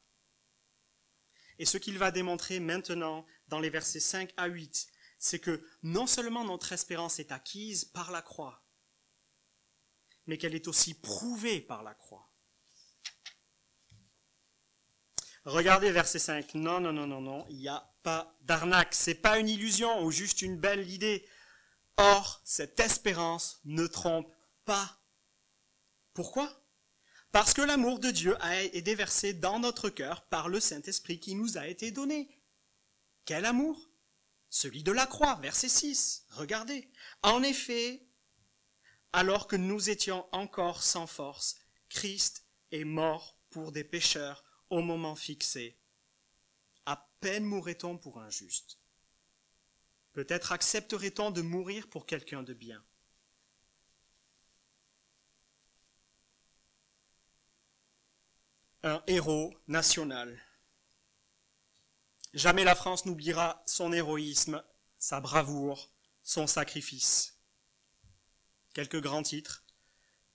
Et 1.58 1.66
ce 1.66 1.78
qu'il 1.78 1.98
va 1.98 2.12
démontrer 2.12 2.60
maintenant 2.60 3.26
dans 3.50 3.60
les 3.60 3.70
versets 3.70 4.00
5 4.00 4.34
à 4.38 4.48
8, 4.48 4.88
c'est 5.20 5.40
que 5.40 5.68
non 5.84 6.08
seulement 6.08 6.46
notre 6.46 6.72
espérance 6.72 7.20
est 7.20 7.34
acquise 7.34 7.86
par 7.86 8.12
la 8.12 8.22
croix, 8.22 8.64
mais 10.26 10.38
qu'elle 10.38 10.56
est 10.56 10.70
aussi 10.70 10.94
prouvée 10.94 11.60
par 11.60 11.84
la 11.84 11.94
croix. 11.94 12.30
Regardez 15.46 15.92
verset 15.92 16.20
5. 16.20 16.54
Non, 16.56 16.80
non, 16.80 16.94
non, 16.94 17.08
non, 17.08 17.22
non, 17.22 17.46
il 17.50 17.58
n'y 17.58 17.68
a 17.68 17.92
pas 18.04 18.36
d'arnaque. 18.42 18.94
C'est 18.94 19.16
pas 19.16 19.40
une 19.40 19.50
illusion 19.50 20.04
ou 20.04 20.12
juste 20.12 20.42
une 20.42 20.58
belle 20.58 20.90
idée. 20.90 21.28
Or, 21.98 22.42
cette 22.46 22.80
espérance 22.80 23.60
ne 23.66 23.88
trompe 23.88 24.32
pas. 24.66 25.02
Pourquoi? 26.14 26.59
Parce 27.32 27.54
que 27.54 27.62
l'amour 27.62 28.00
de 28.00 28.10
Dieu 28.10 28.36
a 28.44 28.62
été 28.62 28.96
versé 28.96 29.34
dans 29.34 29.60
notre 29.60 29.90
cœur 29.90 30.24
par 30.24 30.50
le 30.50 30.60
Saint-Esprit 30.60 31.20
qui 31.20 31.36
nous 31.36 31.58
a 31.58 31.68
été 31.68 31.92
donné. 31.92 32.28
Quel 33.26 33.46
amour 33.46 33.90
Celui 34.50 34.82
de 34.82 34.92
la 34.92 35.06
croix, 35.06 35.36
verset 35.36 35.70
6. 35.70 36.26
Regardez. 36.32 36.90
En 37.22 37.44
effet, 37.44 38.04
alors 39.14 39.48
que 39.48 39.56
nous 39.56 39.90
étions 39.92 40.28
encore 40.32 40.82
sans 40.82 41.06
force, 41.06 41.58
Christ 41.90 42.46
est 42.72 42.84
mort 42.84 43.38
pour 43.52 43.72
des 43.72 43.84
pécheurs 43.84 44.44
au 44.72 44.82
moment 44.82 45.16
fixé. 45.16 45.78
À 46.88 47.10
peine 47.20 47.44
mourrait-on 47.44 47.98
pour 47.98 48.20
un 48.20 48.30
juste. 48.32 48.80
Peut-être 50.14 50.52
accepterait-on 50.52 51.30
de 51.30 51.42
mourir 51.42 51.88
pour 51.88 52.08
quelqu'un 52.08 52.42
de 52.42 52.54
bien. 52.54 52.84
Un 58.84 59.04
héros 59.08 59.54
national. 59.68 60.40
Jamais 62.34 62.64
la 62.64 62.76
France 62.76 63.06
n'oubliera 63.06 63.62
son 63.66 63.92
héroïsme, 63.92 64.64
sa 64.98 65.20
bravoure, 65.20 65.92
son 66.24 66.48
sacrifice. 66.48 67.38
Quelques 68.74 69.02
grands 69.02 69.22
titres 69.22 69.66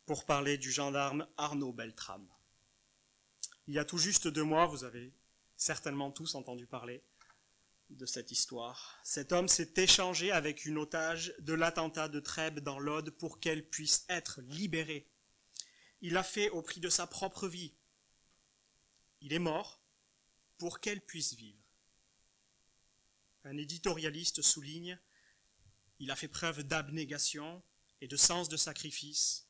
pour 0.05 0.27
parler 0.27 0.59
du 0.59 0.71
gendarme 0.71 1.27
Arnaud 1.39 1.73
Beltrame. 1.73 2.29
Il 3.67 3.73
y 3.73 3.79
a 3.79 3.87
tout 3.87 3.97
juste 3.97 4.29
deux 4.29 4.45
mois, 4.45 4.67
vous 4.67 4.85
avez 4.85 5.15
certainement 5.57 6.11
tous 6.11 6.35
entendu 6.35 6.67
parler 6.67 7.03
de 7.89 8.05
cette 8.05 8.31
histoire. 8.31 8.99
Cet 9.05 9.33
homme 9.33 9.49
s'est 9.49 9.73
échangé 9.79 10.33
avec 10.33 10.67
une 10.67 10.77
otage 10.77 11.35
de 11.39 11.55
l'attentat 11.55 12.09
de 12.09 12.21
Trèbes 12.21 12.61
dans 12.61 12.79
l'Aude 12.79 13.09
pour 13.09 13.41
qu'elle 13.41 13.67
puisse 13.67 14.05
être 14.11 14.43
libérée. 14.43 15.09
Il 16.03 16.13
l'a 16.13 16.23
fait 16.23 16.51
au 16.51 16.61
prix 16.61 16.81
de 16.81 16.91
sa 16.91 17.07
propre 17.07 17.49
vie. 17.49 17.73
Il 19.25 19.33
est 19.33 19.39
mort 19.39 19.81
pour 20.59 20.81
qu'elle 20.81 21.01
puisse 21.01 21.33
vivre. 21.33 21.59
Un 23.45 23.57
éditorialiste 23.57 24.43
souligne, 24.43 24.99
il 25.99 26.11
a 26.11 26.17
fait 26.17 26.29
preuve 26.29 26.63
d'abnégation 26.63 27.63
et 28.03 28.07
de 28.07 28.19
sens 28.19 28.51
de 28.51 28.59
sacrifice. 28.59 29.47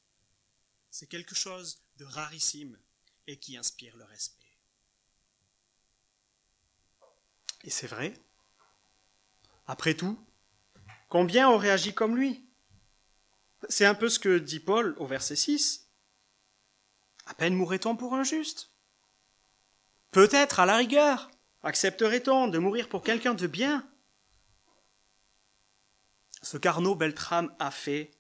C'est 0.93 1.09
quelque 1.09 1.35
chose 1.35 1.83
de 1.97 2.05
rarissime 2.05 2.79
et 3.27 3.37
qui 3.41 3.57
inspire 3.57 3.97
le 3.97 4.05
respect. 4.05 4.47
Et 7.65 7.71
c'est 7.71 7.89
vrai. 7.89 8.15
Après 9.67 9.97
tout, 9.97 10.25
combien 11.09 11.51
ont 11.51 11.59
réagi 11.59 11.93
comme 11.93 12.17
lui? 12.17 12.49
C'est 13.69 13.87
un 13.87 13.97
peu 13.97 14.09
ce 14.09 14.21
que 14.21 14.39
dit 14.39 14.61
Paul 14.61 14.95
au 14.99 15.07
verset 15.09 15.35
6. 15.35 15.89
À 17.27 17.35
peine 17.35 17.57
mourrait-on 17.57 17.97
pour 17.97 18.15
un 18.15 18.23
juste 18.23 18.71
Peut-être, 20.15 20.61
à 20.61 20.65
la 20.65 20.77
rigueur, 20.77 21.29
accepterait-on 21.65 22.47
de 22.47 22.59
mourir 22.59 22.89
pour 22.89 23.03
quelqu'un 23.03 23.35
de 23.35 23.49
bien? 23.49 23.85
Ce 26.41 26.57
qu'Arnaud 26.57 26.95
Beltrame 26.95 27.53
a 27.59 27.73
fait, 27.73 28.13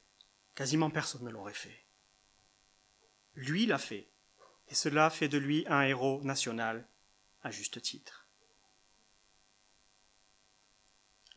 quasiment 0.56 0.90
personne 0.90 1.22
ne 1.22 1.30
l'aurait 1.30 1.54
fait. 1.54 1.86
Lui 3.34 3.66
l'a 3.66 3.78
fait, 3.78 4.10
et 4.66 4.74
cela 4.74 5.08
fait 5.08 5.28
de 5.28 5.38
lui 5.38 5.64
un 5.68 5.82
héros 5.82 6.20
national 6.24 6.88
à 7.44 7.52
juste 7.52 7.80
titre. 7.80 8.26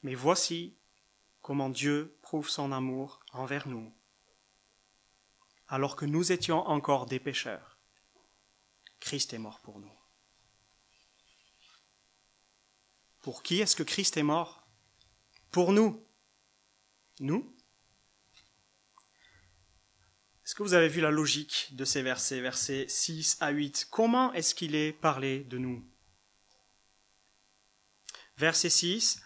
Mais 0.02 0.16
voici 0.16 0.76
comment 1.44 1.70
Dieu 1.70 2.18
prouve 2.24 2.50
son 2.50 2.72
amour 2.72 3.20
envers 3.32 3.68
nous, 3.68 3.96
alors 5.68 5.96
que 5.96 6.06
nous 6.06 6.32
étions 6.32 6.66
encore 6.66 7.06
des 7.06 7.20
pécheurs. 7.20 7.78
Christ 9.00 9.34
est 9.34 9.38
mort 9.38 9.60
pour 9.60 9.80
nous. 9.80 9.97
Pour 13.28 13.44
qui 13.44 13.60
est-ce 13.60 13.76
que 13.76 13.84
Christ 13.84 14.16
est 14.16 14.24
mort? 14.24 14.66
Pour 15.52 15.74
nous. 15.74 16.02
Nous? 17.20 17.54
Est-ce 20.46 20.56
que 20.56 20.64
vous 20.64 20.74
avez 20.74 20.88
vu 20.88 21.02
la 21.02 21.12
logique 21.12 21.68
de 21.74 21.84
ces 21.84 22.02
versets, 22.02 22.40
versets 22.40 22.86
6 22.88 23.36
à 23.42 23.50
8 23.50 23.90
Comment 23.92 24.32
est-ce 24.32 24.56
qu'il 24.56 24.76
est 24.76 24.94
parlé 24.94 25.44
de 25.44 25.58
nous? 25.58 25.86
Verset 28.38 28.70
6, 28.70 29.22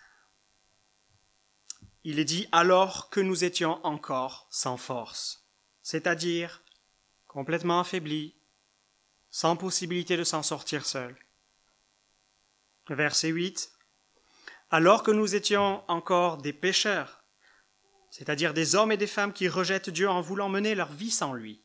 il 2.03 2.17
est 2.17 2.25
dit 2.25 2.47
alors 2.51 3.11
que 3.11 3.19
nous 3.19 3.43
étions 3.43 3.85
encore 3.85 4.47
sans 4.49 4.77
force, 4.77 5.45
c'est-à-dire 5.83 6.63
complètement 7.27 7.81
affaiblis, 7.81 8.35
sans 9.29 9.55
possibilité 9.55 10.17
de 10.17 10.23
s'en 10.23 10.41
sortir 10.41 10.87
seul. 10.87 11.15
Verset 12.89 13.27
8, 13.27 13.71
alors 14.71 15.03
que 15.03 15.11
nous 15.11 15.35
étions 15.35 15.83
encore 15.89 16.37
des 16.37 16.53
pécheurs, 16.53 17.23
c'est-à-dire 18.09 18.53
des 18.53 18.75
hommes 18.75 18.91
et 18.91 18.97
des 18.97 19.07
femmes 19.07 19.33
qui 19.33 19.49
rejettent 19.49 19.89
Dieu 19.89 20.09
en 20.09 20.21
voulant 20.21 20.49
mener 20.49 20.75
leur 20.75 20.91
vie 20.91 21.11
sans 21.11 21.33
lui. 21.33 21.63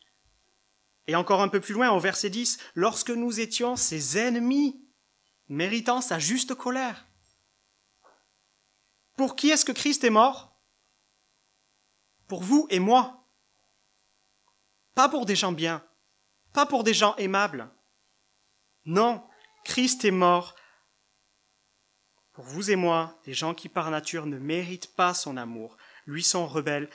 Et 1.06 1.14
encore 1.14 1.40
un 1.40 1.48
peu 1.48 1.60
plus 1.60 1.72
loin, 1.72 1.90
au 1.90 2.00
verset 2.00 2.30
10, 2.30 2.58
lorsque 2.74 3.10
nous 3.10 3.38
étions 3.38 3.76
ses 3.76 4.18
ennemis, 4.18 4.84
méritant 5.48 6.00
sa 6.00 6.18
juste 6.18 6.54
colère. 6.54 7.06
Pour 9.16 9.36
qui 9.36 9.50
est-ce 9.50 9.64
que 9.64 9.72
Christ 9.72 10.02
est 10.02 10.10
mort? 10.10 10.60
Pour 12.26 12.42
vous 12.42 12.66
et 12.70 12.80
moi. 12.80 13.28
Pas 14.96 15.08
pour 15.08 15.26
des 15.26 15.36
gens 15.36 15.52
bien, 15.52 15.86
pas 16.52 16.66
pour 16.66 16.82
des 16.82 16.94
gens 16.94 17.14
aimables. 17.16 17.70
Non, 18.84 19.24
Christ 19.64 20.04
est 20.04 20.10
mort 20.10 20.56
pour 22.36 22.44
vous 22.44 22.70
et 22.70 22.76
moi, 22.76 23.18
des 23.24 23.32
gens 23.32 23.54
qui 23.54 23.70
par 23.70 23.90
nature 23.90 24.26
ne 24.26 24.38
méritent 24.38 24.94
pas 24.94 25.14
son 25.14 25.38
amour, 25.38 25.78
lui 26.04 26.22
sont 26.22 26.46
rebelles 26.46 26.90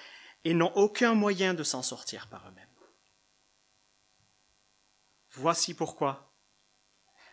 et 0.46 0.54
n'ont 0.54 0.72
aucun 0.76 1.16
moyen 1.16 1.56
de 1.56 1.64
s'en 1.64 1.82
sortir 1.82 2.28
par 2.28 2.48
eux-mêmes. 2.48 2.68
Voici 5.32 5.74
pourquoi. 5.74 6.32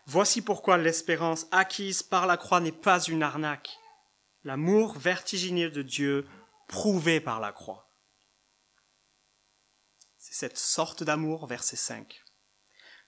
Voici 0.06 0.40
pourquoi 0.40 0.78
l'espérance 0.78 1.48
acquise 1.50 2.02
par 2.02 2.26
la 2.26 2.38
croix 2.38 2.60
n'est 2.60 2.72
pas 2.72 2.98
une 2.98 3.22
arnaque. 3.22 3.78
L'amour 4.42 4.96
vertigineux 4.96 5.70
de 5.70 5.82
Dieu 5.82 6.26
prouvé 6.66 7.20
par 7.20 7.40
la 7.40 7.52
croix. 7.52 7.90
C'est 10.16 10.32
cette 10.32 10.56
sorte 10.56 11.02
d'amour, 11.02 11.46
verset 11.46 11.76
5, 11.76 12.24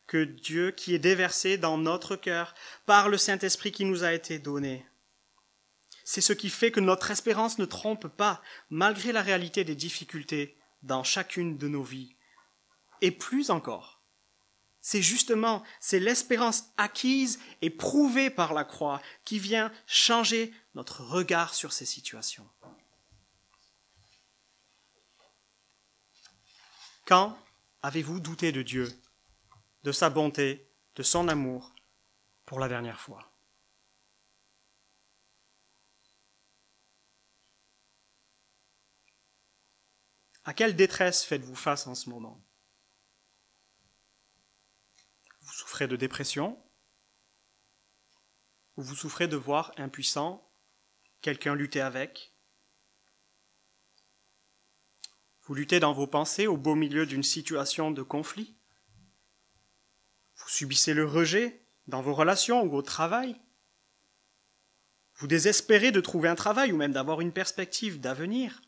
que 0.07 0.25
Dieu 0.25 0.73
qui 0.73 0.95
est 0.95 0.99
déversé 0.99 1.57
dans 1.57 1.78
notre 1.78 2.16
cœur 2.16 2.54
par 2.85 3.09
le 3.09 3.16
Saint-Esprit 3.16 3.73
qui 3.73 3.87
nous 3.87 4.04
a 4.04 4.12
été 4.12 4.38
donné, 4.38 4.85
c'est 6.11 6.21
ce 6.21 6.33
qui 6.33 6.50
fait 6.50 6.73
que 6.73 6.81
notre 6.81 7.12
espérance 7.12 7.61
ne 7.61 7.64
trompe 7.64 8.09
pas, 8.09 8.43
malgré 8.69 9.12
la 9.12 9.23
réalité 9.23 9.62
des 9.62 9.76
difficultés 9.76 10.59
dans 10.83 11.05
chacune 11.05 11.57
de 11.57 11.68
nos 11.68 11.85
vies. 11.85 12.16
Et 13.01 13.12
plus 13.12 13.51
encore, 13.51 14.03
c'est 14.81 15.03
justement, 15.03 15.62
c'est 15.79 16.01
l'espérance 16.01 16.64
acquise 16.77 17.38
et 17.62 17.70
prouvée 17.70 18.29
par 18.29 18.55
la 18.55 18.64
croix 18.64 19.01
qui 19.25 19.38
vient 19.38 19.70
changer 19.87 20.53
notre 20.75 21.05
regard 21.05 21.55
sur 21.55 21.73
ces 21.73 21.87
situations. 21.87 22.51
Quand 27.07 27.38
avez-vous 27.85 28.18
douté 28.18 28.51
de 28.51 28.62
Dieu, 28.62 28.92
de 29.85 29.92
sa 29.92 30.11
bonté, 30.11 30.68
de 30.96 31.05
son 31.05 31.29
amour 31.29 31.73
pour 32.46 32.59
la 32.59 32.66
dernière 32.66 32.99
fois? 32.99 33.31
À 40.50 40.52
quelle 40.52 40.74
détresse 40.74 41.22
faites-vous 41.22 41.54
face 41.54 41.86
en 41.86 41.94
ce 41.94 42.10
moment? 42.10 42.44
Vous 45.42 45.52
souffrez 45.52 45.86
de 45.86 45.94
dépression? 45.94 46.60
Ou 48.76 48.82
vous 48.82 48.96
souffrez 48.96 49.28
de 49.28 49.36
voir 49.36 49.72
impuissant 49.76 50.52
quelqu'un 51.20 51.54
lutter 51.54 51.80
avec? 51.80 52.34
Vous 55.42 55.54
luttez 55.54 55.78
dans 55.78 55.92
vos 55.92 56.08
pensées 56.08 56.48
au 56.48 56.56
beau 56.56 56.74
milieu 56.74 57.06
d'une 57.06 57.22
situation 57.22 57.92
de 57.92 58.02
conflit? 58.02 58.58
Vous 60.34 60.48
subissez 60.48 60.94
le 60.94 61.06
rejet 61.06 61.64
dans 61.86 62.02
vos 62.02 62.12
relations 62.12 62.64
ou 62.64 62.74
au 62.74 62.82
travail? 62.82 63.40
Vous 65.14 65.28
désespérez 65.28 65.92
de 65.92 66.00
trouver 66.00 66.28
un 66.28 66.34
travail 66.34 66.72
ou 66.72 66.76
même 66.76 66.92
d'avoir 66.92 67.20
une 67.20 67.32
perspective 67.32 68.00
d'avenir? 68.00 68.60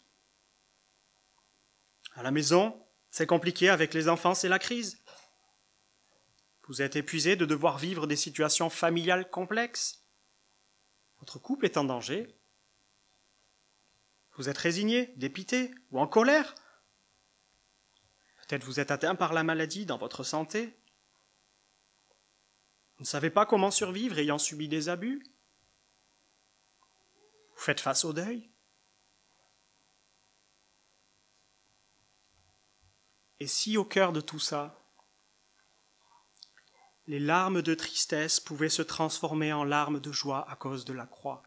À 2.14 2.22
la 2.22 2.30
maison, 2.30 2.78
c'est 3.10 3.26
compliqué 3.26 3.68
avec 3.68 3.94
les 3.94 4.08
enfants, 4.08 4.34
c'est 4.34 4.48
la 4.48 4.58
crise. 4.58 5.02
Vous 6.68 6.80
êtes 6.80 6.96
épuisé 6.96 7.36
de 7.36 7.44
devoir 7.44 7.78
vivre 7.78 8.06
des 8.06 8.16
situations 8.16 8.70
familiales 8.70 9.28
complexes. 9.30 10.06
Votre 11.18 11.38
couple 11.38 11.66
est 11.66 11.76
en 11.76 11.84
danger. 11.84 12.38
Vous 14.36 14.48
êtes 14.48 14.58
résigné, 14.58 15.12
dépité 15.16 15.74
ou 15.90 16.00
en 16.00 16.06
colère. 16.06 16.54
Peut-être 18.40 18.64
vous 18.64 18.80
êtes 18.80 18.90
atteint 18.90 19.14
par 19.14 19.32
la 19.32 19.42
maladie 19.42 19.86
dans 19.86 19.98
votre 19.98 20.24
santé. 20.24 20.78
Vous 22.96 23.04
ne 23.04 23.06
savez 23.06 23.30
pas 23.30 23.46
comment 23.46 23.70
survivre 23.70 24.18
ayant 24.18 24.38
subi 24.38 24.68
des 24.68 24.88
abus. 24.88 25.22
Vous 27.54 27.62
faites 27.62 27.80
face 27.80 28.04
au 28.04 28.12
deuil. 28.12 28.51
Et 33.42 33.48
si 33.48 33.76
au 33.76 33.84
cœur 33.84 34.12
de 34.12 34.20
tout 34.20 34.38
ça, 34.38 34.80
les 37.08 37.18
larmes 37.18 37.60
de 37.60 37.74
tristesse 37.74 38.38
pouvaient 38.38 38.68
se 38.68 38.82
transformer 38.82 39.52
en 39.52 39.64
larmes 39.64 39.98
de 39.98 40.12
joie 40.12 40.48
à 40.48 40.54
cause 40.54 40.84
de 40.84 40.92
la 40.92 41.06
croix 41.06 41.42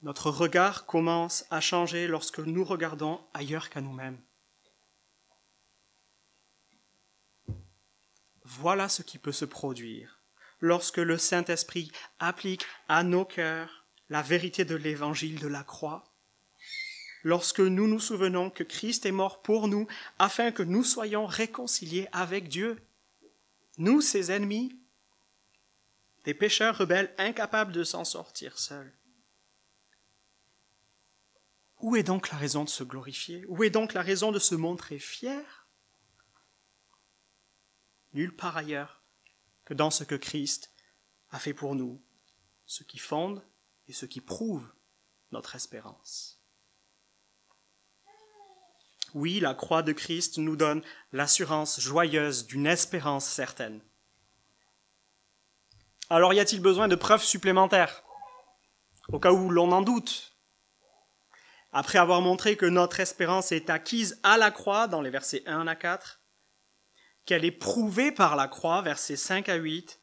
Notre 0.00 0.30
regard 0.30 0.86
commence 0.86 1.44
à 1.50 1.60
changer 1.60 2.08
lorsque 2.08 2.38
nous 2.38 2.64
regardons 2.64 3.22
ailleurs 3.34 3.68
qu'à 3.68 3.82
nous-mêmes. 3.82 4.18
Voilà 8.42 8.88
ce 8.88 9.02
qui 9.02 9.18
peut 9.18 9.32
se 9.32 9.44
produire 9.44 10.22
lorsque 10.60 10.96
le 10.96 11.18
Saint-Esprit 11.18 11.92
applique 12.20 12.64
à 12.88 13.02
nos 13.02 13.26
cœurs 13.26 13.84
la 14.08 14.22
vérité 14.22 14.64
de 14.64 14.76
l'évangile 14.76 15.38
de 15.38 15.48
la 15.48 15.62
croix 15.62 16.15
lorsque 17.26 17.58
nous 17.58 17.88
nous 17.88 17.98
souvenons 17.98 18.50
que 18.50 18.62
Christ 18.62 19.04
est 19.04 19.10
mort 19.10 19.42
pour 19.42 19.66
nous 19.66 19.88
afin 20.20 20.52
que 20.52 20.62
nous 20.62 20.84
soyons 20.84 21.26
réconciliés 21.26 22.06
avec 22.12 22.48
Dieu. 22.48 22.80
Nous, 23.78 24.00
ses 24.00 24.30
ennemis, 24.30 24.78
des 26.22 26.34
pécheurs 26.34 26.78
rebelles 26.78 27.12
incapables 27.18 27.72
de 27.72 27.82
s'en 27.82 28.04
sortir 28.04 28.60
seuls. 28.60 28.96
Où 31.80 31.96
est 31.96 32.04
donc 32.04 32.30
la 32.30 32.36
raison 32.36 32.62
de 32.62 32.68
se 32.68 32.84
glorifier? 32.84 33.44
Où 33.48 33.64
est 33.64 33.70
donc 33.70 33.92
la 33.92 34.02
raison 34.02 34.30
de 34.30 34.38
se 34.38 34.54
montrer 34.54 35.00
fier? 35.00 35.66
Nulle 38.12 38.36
part 38.36 38.56
ailleurs 38.56 39.02
que 39.64 39.74
dans 39.74 39.90
ce 39.90 40.04
que 40.04 40.14
Christ 40.14 40.72
a 41.30 41.40
fait 41.40 41.54
pour 41.54 41.74
nous, 41.74 42.00
ce 42.66 42.84
qui 42.84 42.98
fonde 42.98 43.44
et 43.88 43.92
ce 43.92 44.06
qui 44.06 44.20
prouve 44.20 44.64
notre 45.32 45.56
espérance. 45.56 46.35
Oui, 49.16 49.40
la 49.40 49.54
croix 49.54 49.82
de 49.82 49.92
Christ 49.92 50.36
nous 50.36 50.56
donne 50.56 50.82
l'assurance 51.10 51.80
joyeuse 51.80 52.46
d'une 52.46 52.66
espérance 52.66 53.24
certaine. 53.24 53.80
Alors 56.10 56.34
y 56.34 56.38
a-t-il 56.38 56.60
besoin 56.60 56.86
de 56.86 56.96
preuves 56.96 57.24
supplémentaires? 57.24 58.04
Au 59.08 59.18
cas 59.18 59.32
où 59.32 59.48
l'on 59.48 59.72
en 59.72 59.80
doute. 59.80 60.36
Après 61.72 61.96
avoir 61.96 62.20
montré 62.20 62.58
que 62.58 62.66
notre 62.66 63.00
espérance 63.00 63.52
est 63.52 63.70
acquise 63.70 64.20
à 64.22 64.36
la 64.36 64.50
croix 64.50 64.86
dans 64.86 65.00
les 65.00 65.08
versets 65.08 65.42
1 65.46 65.66
à 65.66 65.76
4, 65.76 66.20
qu'elle 67.24 67.46
est 67.46 67.50
prouvée 67.50 68.12
par 68.12 68.36
la 68.36 68.48
croix, 68.48 68.82
versets 68.82 69.16
5 69.16 69.48
à 69.48 69.54
8, 69.54 69.98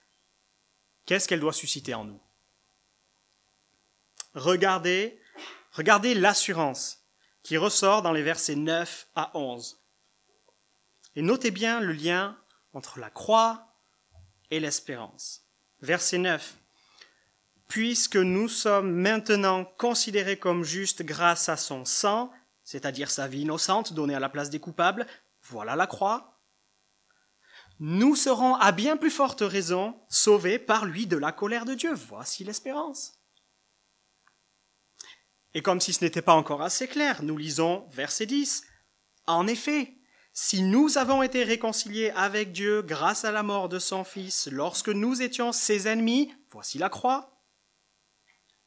qu'est-ce 1.05 1.27
qu'elle 1.27 1.39
doit 1.39 1.53
susciter 1.53 1.93
en 1.93 2.05
nous? 2.05 2.19
Regardez, 4.33 5.21
regardez 5.71 6.15
l'assurance 6.15 7.02
qui 7.43 7.57
ressort 7.57 8.01
dans 8.01 8.13
les 8.13 8.23
versets 8.23 8.55
9 8.55 9.09
à 9.15 9.37
11. 9.37 9.79
Et 11.15 11.21
notez 11.21 11.51
bien 11.51 11.79
le 11.79 11.93
lien 11.93 12.37
entre 12.73 12.99
la 12.99 13.09
croix 13.09 13.67
et 14.49 14.59
l'espérance. 14.59 15.45
Verset 15.81 16.17
9. 16.17 16.55
Puisque 17.67 18.17
nous 18.17 18.47
sommes 18.47 18.91
maintenant 18.91 19.65
considérés 19.65 20.37
comme 20.37 20.63
justes 20.63 21.03
grâce 21.03 21.49
à 21.49 21.57
son 21.57 21.85
sang, 21.85 22.31
c'est-à-dire 22.63 23.11
sa 23.11 23.27
vie 23.27 23.41
innocente 23.41 23.93
donnée 23.93 24.15
à 24.15 24.19
la 24.19 24.29
place 24.29 24.49
des 24.49 24.59
coupables, 24.59 25.05
voilà 25.43 25.75
la 25.75 25.87
croix, 25.87 26.39
nous 27.79 28.15
serons 28.15 28.55
à 28.55 28.71
bien 28.71 28.95
plus 28.95 29.11
forte 29.11 29.41
raison 29.41 29.99
sauvés 30.07 30.59
par 30.59 30.85
lui 30.85 31.07
de 31.07 31.17
la 31.17 31.31
colère 31.31 31.65
de 31.65 31.73
Dieu. 31.73 31.93
Voici 31.93 32.43
l'espérance. 32.43 33.22
Et 35.53 35.61
comme 35.61 35.79
si 35.79 35.93
ce 35.93 36.03
n'était 36.03 36.21
pas 36.21 36.33
encore 36.33 36.61
assez 36.61 36.87
clair, 36.87 37.23
nous 37.23 37.37
lisons 37.37 37.87
verset 37.91 38.25
10. 38.25 38.63
En 39.27 39.47
effet, 39.47 39.95
si 40.33 40.63
nous 40.63 40.97
avons 40.97 41.21
été 41.21 41.43
réconciliés 41.43 42.09
avec 42.11 42.51
Dieu 42.51 42.81
grâce 42.81 43.23
à 43.23 43.31
la 43.31 43.43
mort 43.43 43.69
de 43.69 43.77
son 43.77 44.03
Fils 44.03 44.47
lorsque 44.51 44.89
nous 44.89 45.21
étions 45.21 45.51
ses 45.51 45.87
ennemis, 45.87 46.33
voici 46.51 46.79
la 46.79 46.89
croix, 46.89 47.43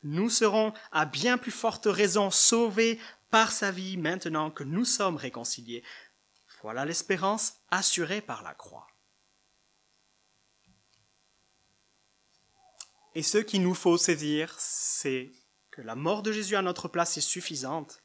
nous 0.05 0.31
serons 0.31 0.73
à 0.93 1.05
bien 1.05 1.39
plus 1.39 1.51
forte 1.51 1.87
raison 1.87 2.31
sauvés 2.31 3.01
par 3.31 3.51
sa 3.51 3.73
vie 3.73 3.97
maintenant 3.97 4.53
que 4.53 4.63
nous 4.63 4.85
sommes 4.85 5.17
réconciliés. 5.17 5.83
Voilà 6.63 6.85
l'espérance 6.85 7.55
assurée 7.71 8.21
par 8.21 8.45
la 8.45 8.55
croix. 8.55 8.87
Et 13.17 13.23
ce 13.23 13.39
qu'il 13.39 13.63
nous 13.63 13.75
faut 13.75 13.99
saisir, 13.99 14.55
c'est 14.59 15.33
que 15.77 15.83
la 15.83 15.95
mort 15.95 16.23
de 16.23 16.33
Jésus 16.33 16.57
à 16.57 16.63
notre 16.63 16.89
place 16.89 17.19
est 17.19 17.21
suffisante. 17.21 18.03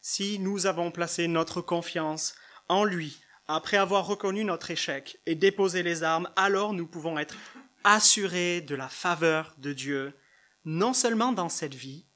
Si 0.00 0.40
nous 0.40 0.66
avons 0.66 0.90
placé 0.90 1.28
notre 1.28 1.60
confiance 1.60 2.34
en 2.68 2.82
lui, 2.82 3.20
après 3.46 3.76
avoir 3.76 4.04
reconnu 4.06 4.44
notre 4.44 4.72
échec 4.72 5.20
et 5.24 5.36
déposé 5.36 5.84
les 5.84 6.02
armes, 6.02 6.28
alors 6.34 6.72
nous 6.72 6.88
pouvons 6.88 7.16
être 7.16 7.36
assurés 7.84 8.60
de 8.60 8.74
la 8.74 8.88
faveur 8.88 9.54
de 9.58 9.72
Dieu, 9.72 10.18
non 10.64 10.94
seulement 10.94 11.30
dans 11.30 11.48
cette 11.48 11.76
vie, 11.76 12.06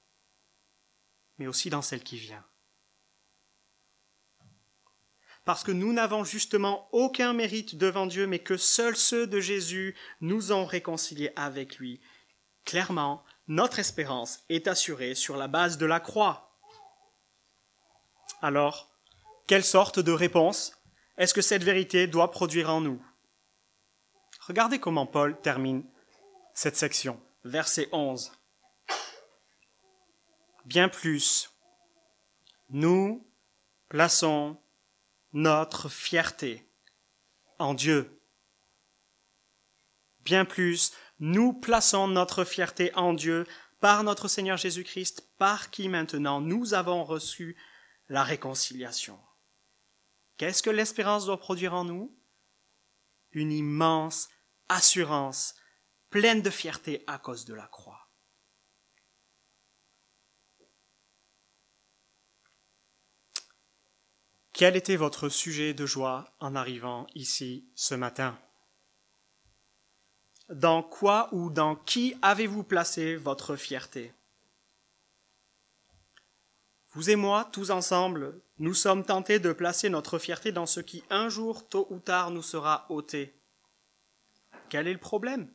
mais 1.39 1.47
aussi 1.47 1.71
dans 1.71 1.81
celle 1.81 2.03
qui 2.03 2.17
vient. 2.17 2.45
Parce 5.45 5.63
que 5.63 5.73
nous 5.73 5.93
n'avons 5.93 6.25
justement 6.25 6.89
aucun 6.91 7.33
mérite 7.33 7.77
devant 7.77 8.07
Dieu, 8.07 8.27
mais 8.27 8.41
que 8.41 8.57
seuls 8.57 8.97
ceux 8.97 9.29
de 9.29 9.39
Jésus 9.39 9.97
nous 10.21 10.51
ont 10.51 10.67
réconciliés 10.67 11.33
avec 11.37 11.79
lui. 11.79 12.01
Clairement, 12.65 13.25
notre 13.49 13.79
espérance 13.79 14.41
est 14.49 14.69
assurée 14.69 15.15
sur 15.15 15.37
la 15.37 15.49
base 15.49 15.79
de 15.79 15.87
la 15.87 16.01
croix. 16.01 16.59
Alors, 18.41 18.91
quelle 19.47 19.65
sorte 19.65 19.99
de 19.99 20.13
réponse 20.13 20.73
est-ce 21.19 21.35
que 21.35 21.43
cette 21.43 21.63
vérité 21.63 22.07
doit 22.07 22.31
produire 22.31 22.71
en 22.71 22.81
nous? 22.81 23.05
Regardez 24.41 24.79
comment 24.79 25.07
Paul 25.07 25.41
termine 25.41 25.85
cette 26.55 26.77
section, 26.77 27.21
verset 27.45 27.89
11. 27.93 28.33
Bien 30.65 30.89
plus, 30.89 31.51
nous 32.71 33.27
plaçons 33.89 34.57
notre 35.33 35.89
fierté 35.89 36.67
en 37.59 37.75
Dieu. 37.75 38.21
Bien 40.21 40.45
plus, 40.45 40.93
nous 41.23 41.53
plaçons 41.53 42.09
notre 42.09 42.43
fierté 42.43 42.93
en 42.97 43.13
Dieu 43.13 43.47
par 43.79 44.03
notre 44.03 44.27
Seigneur 44.27 44.57
Jésus-Christ, 44.57 45.31
par 45.39 45.71
qui 45.71 45.89
maintenant 45.89 46.41
nous 46.41 46.75
avons 46.75 47.05
reçu 47.05 47.57
la 48.09 48.25
réconciliation. 48.25 49.21
Qu'est-ce 50.37 50.65
que 50.65 50.71
l'espérance 50.71 51.27
doit 51.27 51.39
produire 51.39 51.75
en 51.75 51.85
nous? 51.85 52.13
Une 53.31 53.53
immense 53.53 54.31
assurance, 54.69 55.55
pleine 56.11 56.43
de 56.43 56.51
fierté 56.51 57.05
à 57.07 57.19
cause 57.19 57.45
de 57.45 57.55
la 57.55 57.69
croix. 57.69 58.11
Quel 64.53 64.75
était 64.75 64.97
votre 64.97 65.29
sujet 65.29 65.73
de 65.73 65.87
joie 65.87 66.35
en 66.41 66.57
arrivant 66.57 67.07
ici 67.15 67.71
ce 67.77 67.95
matin? 67.95 68.37
Dans 70.53 70.83
quoi 70.83 71.29
ou 71.33 71.51
dans 71.51 71.77
qui 71.77 72.15
avez-vous 72.23 72.63
placé 72.63 73.17
votre 73.17 73.57
fierté? 73.57 74.13
Vous 76.93 77.09
et 77.09 77.17
moi, 77.17 77.49
tous 77.53 77.71
ensemble, 77.71 78.39
nous 78.59 78.75
sommes 78.75 79.05
tentés 79.05 79.39
de 79.39 79.53
placer 79.53 79.89
notre 79.89 80.19
fierté 80.19 80.53
dans 80.53 80.67
ce 80.67 80.81
qui 80.81 81.03
un 81.09 81.31
jour, 81.31 81.67
tôt 81.67 81.87
ou 81.89 81.99
tard, 81.99 82.31
nous 82.31 82.43
sera 82.43 82.85
ôté. 82.91 83.35
Quel 84.69 84.87
est 84.87 84.93
le 84.93 84.99
problème? 84.99 85.51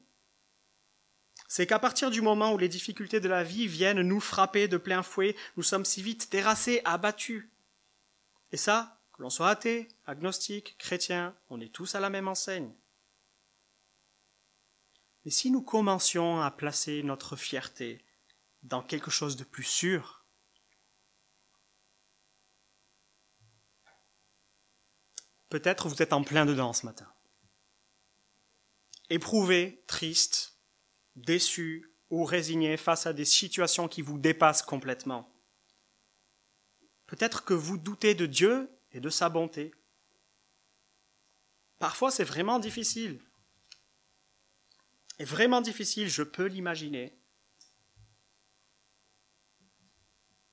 C'est 1.47 1.67
qu'à 1.67 1.77
partir 1.77 2.09
du 2.09 2.21
moment 2.21 2.53
où 2.53 2.57
les 2.57 2.67
difficultés 2.67 3.19
de 3.19 3.29
la 3.29 3.43
vie 3.43 3.67
viennent 3.67 4.01
nous 4.01 4.19
frapper 4.19 4.67
de 4.67 4.77
plein 4.77 5.03
fouet, 5.03 5.35
nous 5.55 5.63
sommes 5.63 5.85
si 5.85 6.01
vite 6.01 6.29
terrassés, 6.29 6.81
abattus. 6.85 7.47
Et 8.51 8.57
ça, 8.57 8.99
que 9.13 9.21
l'on 9.21 9.29
soit 9.29 9.49
athée, 9.49 9.87
agnostique, 10.07 10.75
chrétien, 10.79 11.35
on 11.49 11.61
est 11.61 11.71
tous 11.71 11.93
à 11.93 11.99
la 11.99 12.09
même 12.09 12.27
enseigne. 12.27 12.73
Mais 15.27 15.31
si 15.31 15.51
nous 15.51 15.61
commencions 15.61 16.39
à 16.39 16.49
placer 16.51 17.03
notre 17.03 17.35
fierté 17.35 18.01
dans 18.63 18.81
quelque 18.81 19.11
chose 19.11 19.35
de 19.35 19.43
plus 19.43 19.65
sûr, 19.65 20.23
peut-être 25.49 25.89
vous 25.89 26.01
êtes 26.01 26.13
en 26.13 26.23
plein 26.23 26.45
dedans 26.45 26.71
ce 26.71 26.85
matin. 26.85 27.11
Éprouvé, 29.09 29.83
triste, 29.85 30.61
déçu 31.17 31.91
ou 32.09 32.23
résigné 32.23 32.77
face 32.77 33.05
à 33.05 33.11
des 33.11 33.25
situations 33.25 33.89
qui 33.89 34.01
vous 34.01 34.17
dépassent 34.19 34.61
complètement. 34.61 35.29
Peut-être 37.05 37.43
que 37.43 37.53
vous 37.53 37.77
doutez 37.77 38.15
de 38.15 38.27
Dieu 38.27 38.69
et 38.93 39.01
de 39.01 39.09
sa 39.09 39.27
bonté. 39.27 39.73
Parfois 41.79 42.11
c'est 42.11 42.23
vraiment 42.23 42.59
difficile 42.59 43.26
est 45.19 45.25
vraiment 45.25 45.61
difficile, 45.61 46.09
je 46.09 46.23
peux 46.23 46.45
l'imaginer. 46.45 47.17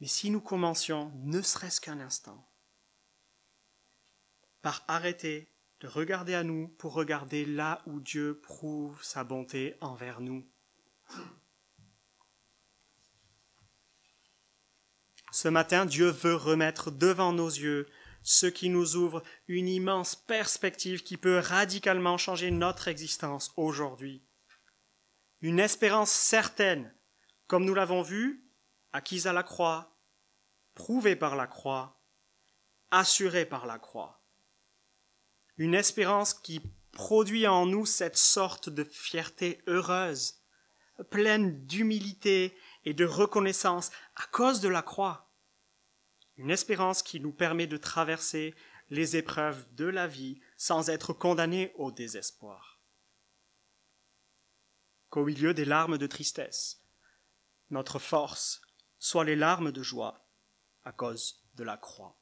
Mais 0.00 0.06
si 0.06 0.30
nous 0.30 0.40
commencions, 0.40 1.12
ne 1.16 1.40
serait-ce 1.40 1.80
qu'un 1.80 2.00
instant, 2.00 2.50
par 4.62 4.84
arrêter 4.88 5.50
de 5.80 5.88
regarder 5.88 6.34
à 6.34 6.44
nous 6.44 6.68
pour 6.68 6.94
regarder 6.94 7.44
là 7.44 7.82
où 7.86 8.00
Dieu 8.00 8.40
prouve 8.40 9.02
sa 9.02 9.24
bonté 9.24 9.76
envers 9.80 10.20
nous. 10.20 10.46
Ce 15.32 15.48
matin, 15.48 15.84
Dieu 15.84 16.08
veut 16.08 16.36
remettre 16.36 16.90
devant 16.90 17.32
nos 17.32 17.48
yeux 17.48 17.86
ce 18.22 18.46
qui 18.46 18.70
nous 18.70 18.96
ouvre 18.96 19.22
une 19.48 19.68
immense 19.68 20.16
perspective 20.16 21.02
qui 21.02 21.18
peut 21.18 21.38
radicalement 21.38 22.16
changer 22.16 22.50
notre 22.50 22.88
existence 22.88 23.52
aujourd'hui 23.56 24.24
une 25.44 25.60
espérance 25.60 26.10
certaine, 26.10 26.90
comme 27.48 27.66
nous 27.66 27.74
l'avons 27.74 28.00
vu, 28.00 28.48
acquise 28.94 29.26
à 29.26 29.34
la 29.34 29.42
croix, 29.42 29.94
prouvée 30.72 31.16
par 31.16 31.36
la 31.36 31.46
croix, 31.46 32.00
assurée 32.90 33.44
par 33.44 33.66
la 33.66 33.78
croix. 33.78 34.24
Une 35.58 35.74
espérance 35.74 36.32
qui 36.32 36.62
produit 36.92 37.46
en 37.46 37.66
nous 37.66 37.84
cette 37.84 38.16
sorte 38.16 38.70
de 38.70 38.84
fierté 38.84 39.60
heureuse, 39.66 40.40
pleine 41.10 41.66
d'humilité 41.66 42.56
et 42.86 42.94
de 42.94 43.04
reconnaissance 43.04 43.90
à 44.16 44.24
cause 44.28 44.62
de 44.62 44.68
la 44.70 44.80
croix. 44.80 45.30
Une 46.38 46.50
espérance 46.50 47.02
qui 47.02 47.20
nous 47.20 47.32
permet 47.32 47.66
de 47.66 47.76
traverser 47.76 48.54
les 48.88 49.18
épreuves 49.18 49.66
de 49.74 49.84
la 49.84 50.06
vie 50.06 50.40
sans 50.56 50.88
être 50.88 51.12
condamnés 51.12 51.74
au 51.76 51.92
désespoir 51.92 52.73
qu'au 55.14 55.24
milieu 55.24 55.54
des 55.54 55.64
larmes 55.64 55.96
de 55.96 56.08
tristesse, 56.08 56.82
notre 57.70 58.00
force 58.00 58.60
soit 58.98 59.22
les 59.22 59.36
larmes 59.36 59.70
de 59.70 59.80
joie 59.80 60.28
à 60.82 60.90
cause 60.90 61.46
de 61.54 61.62
la 61.62 61.76
croix. 61.76 62.18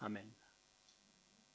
Amen. 0.00 0.32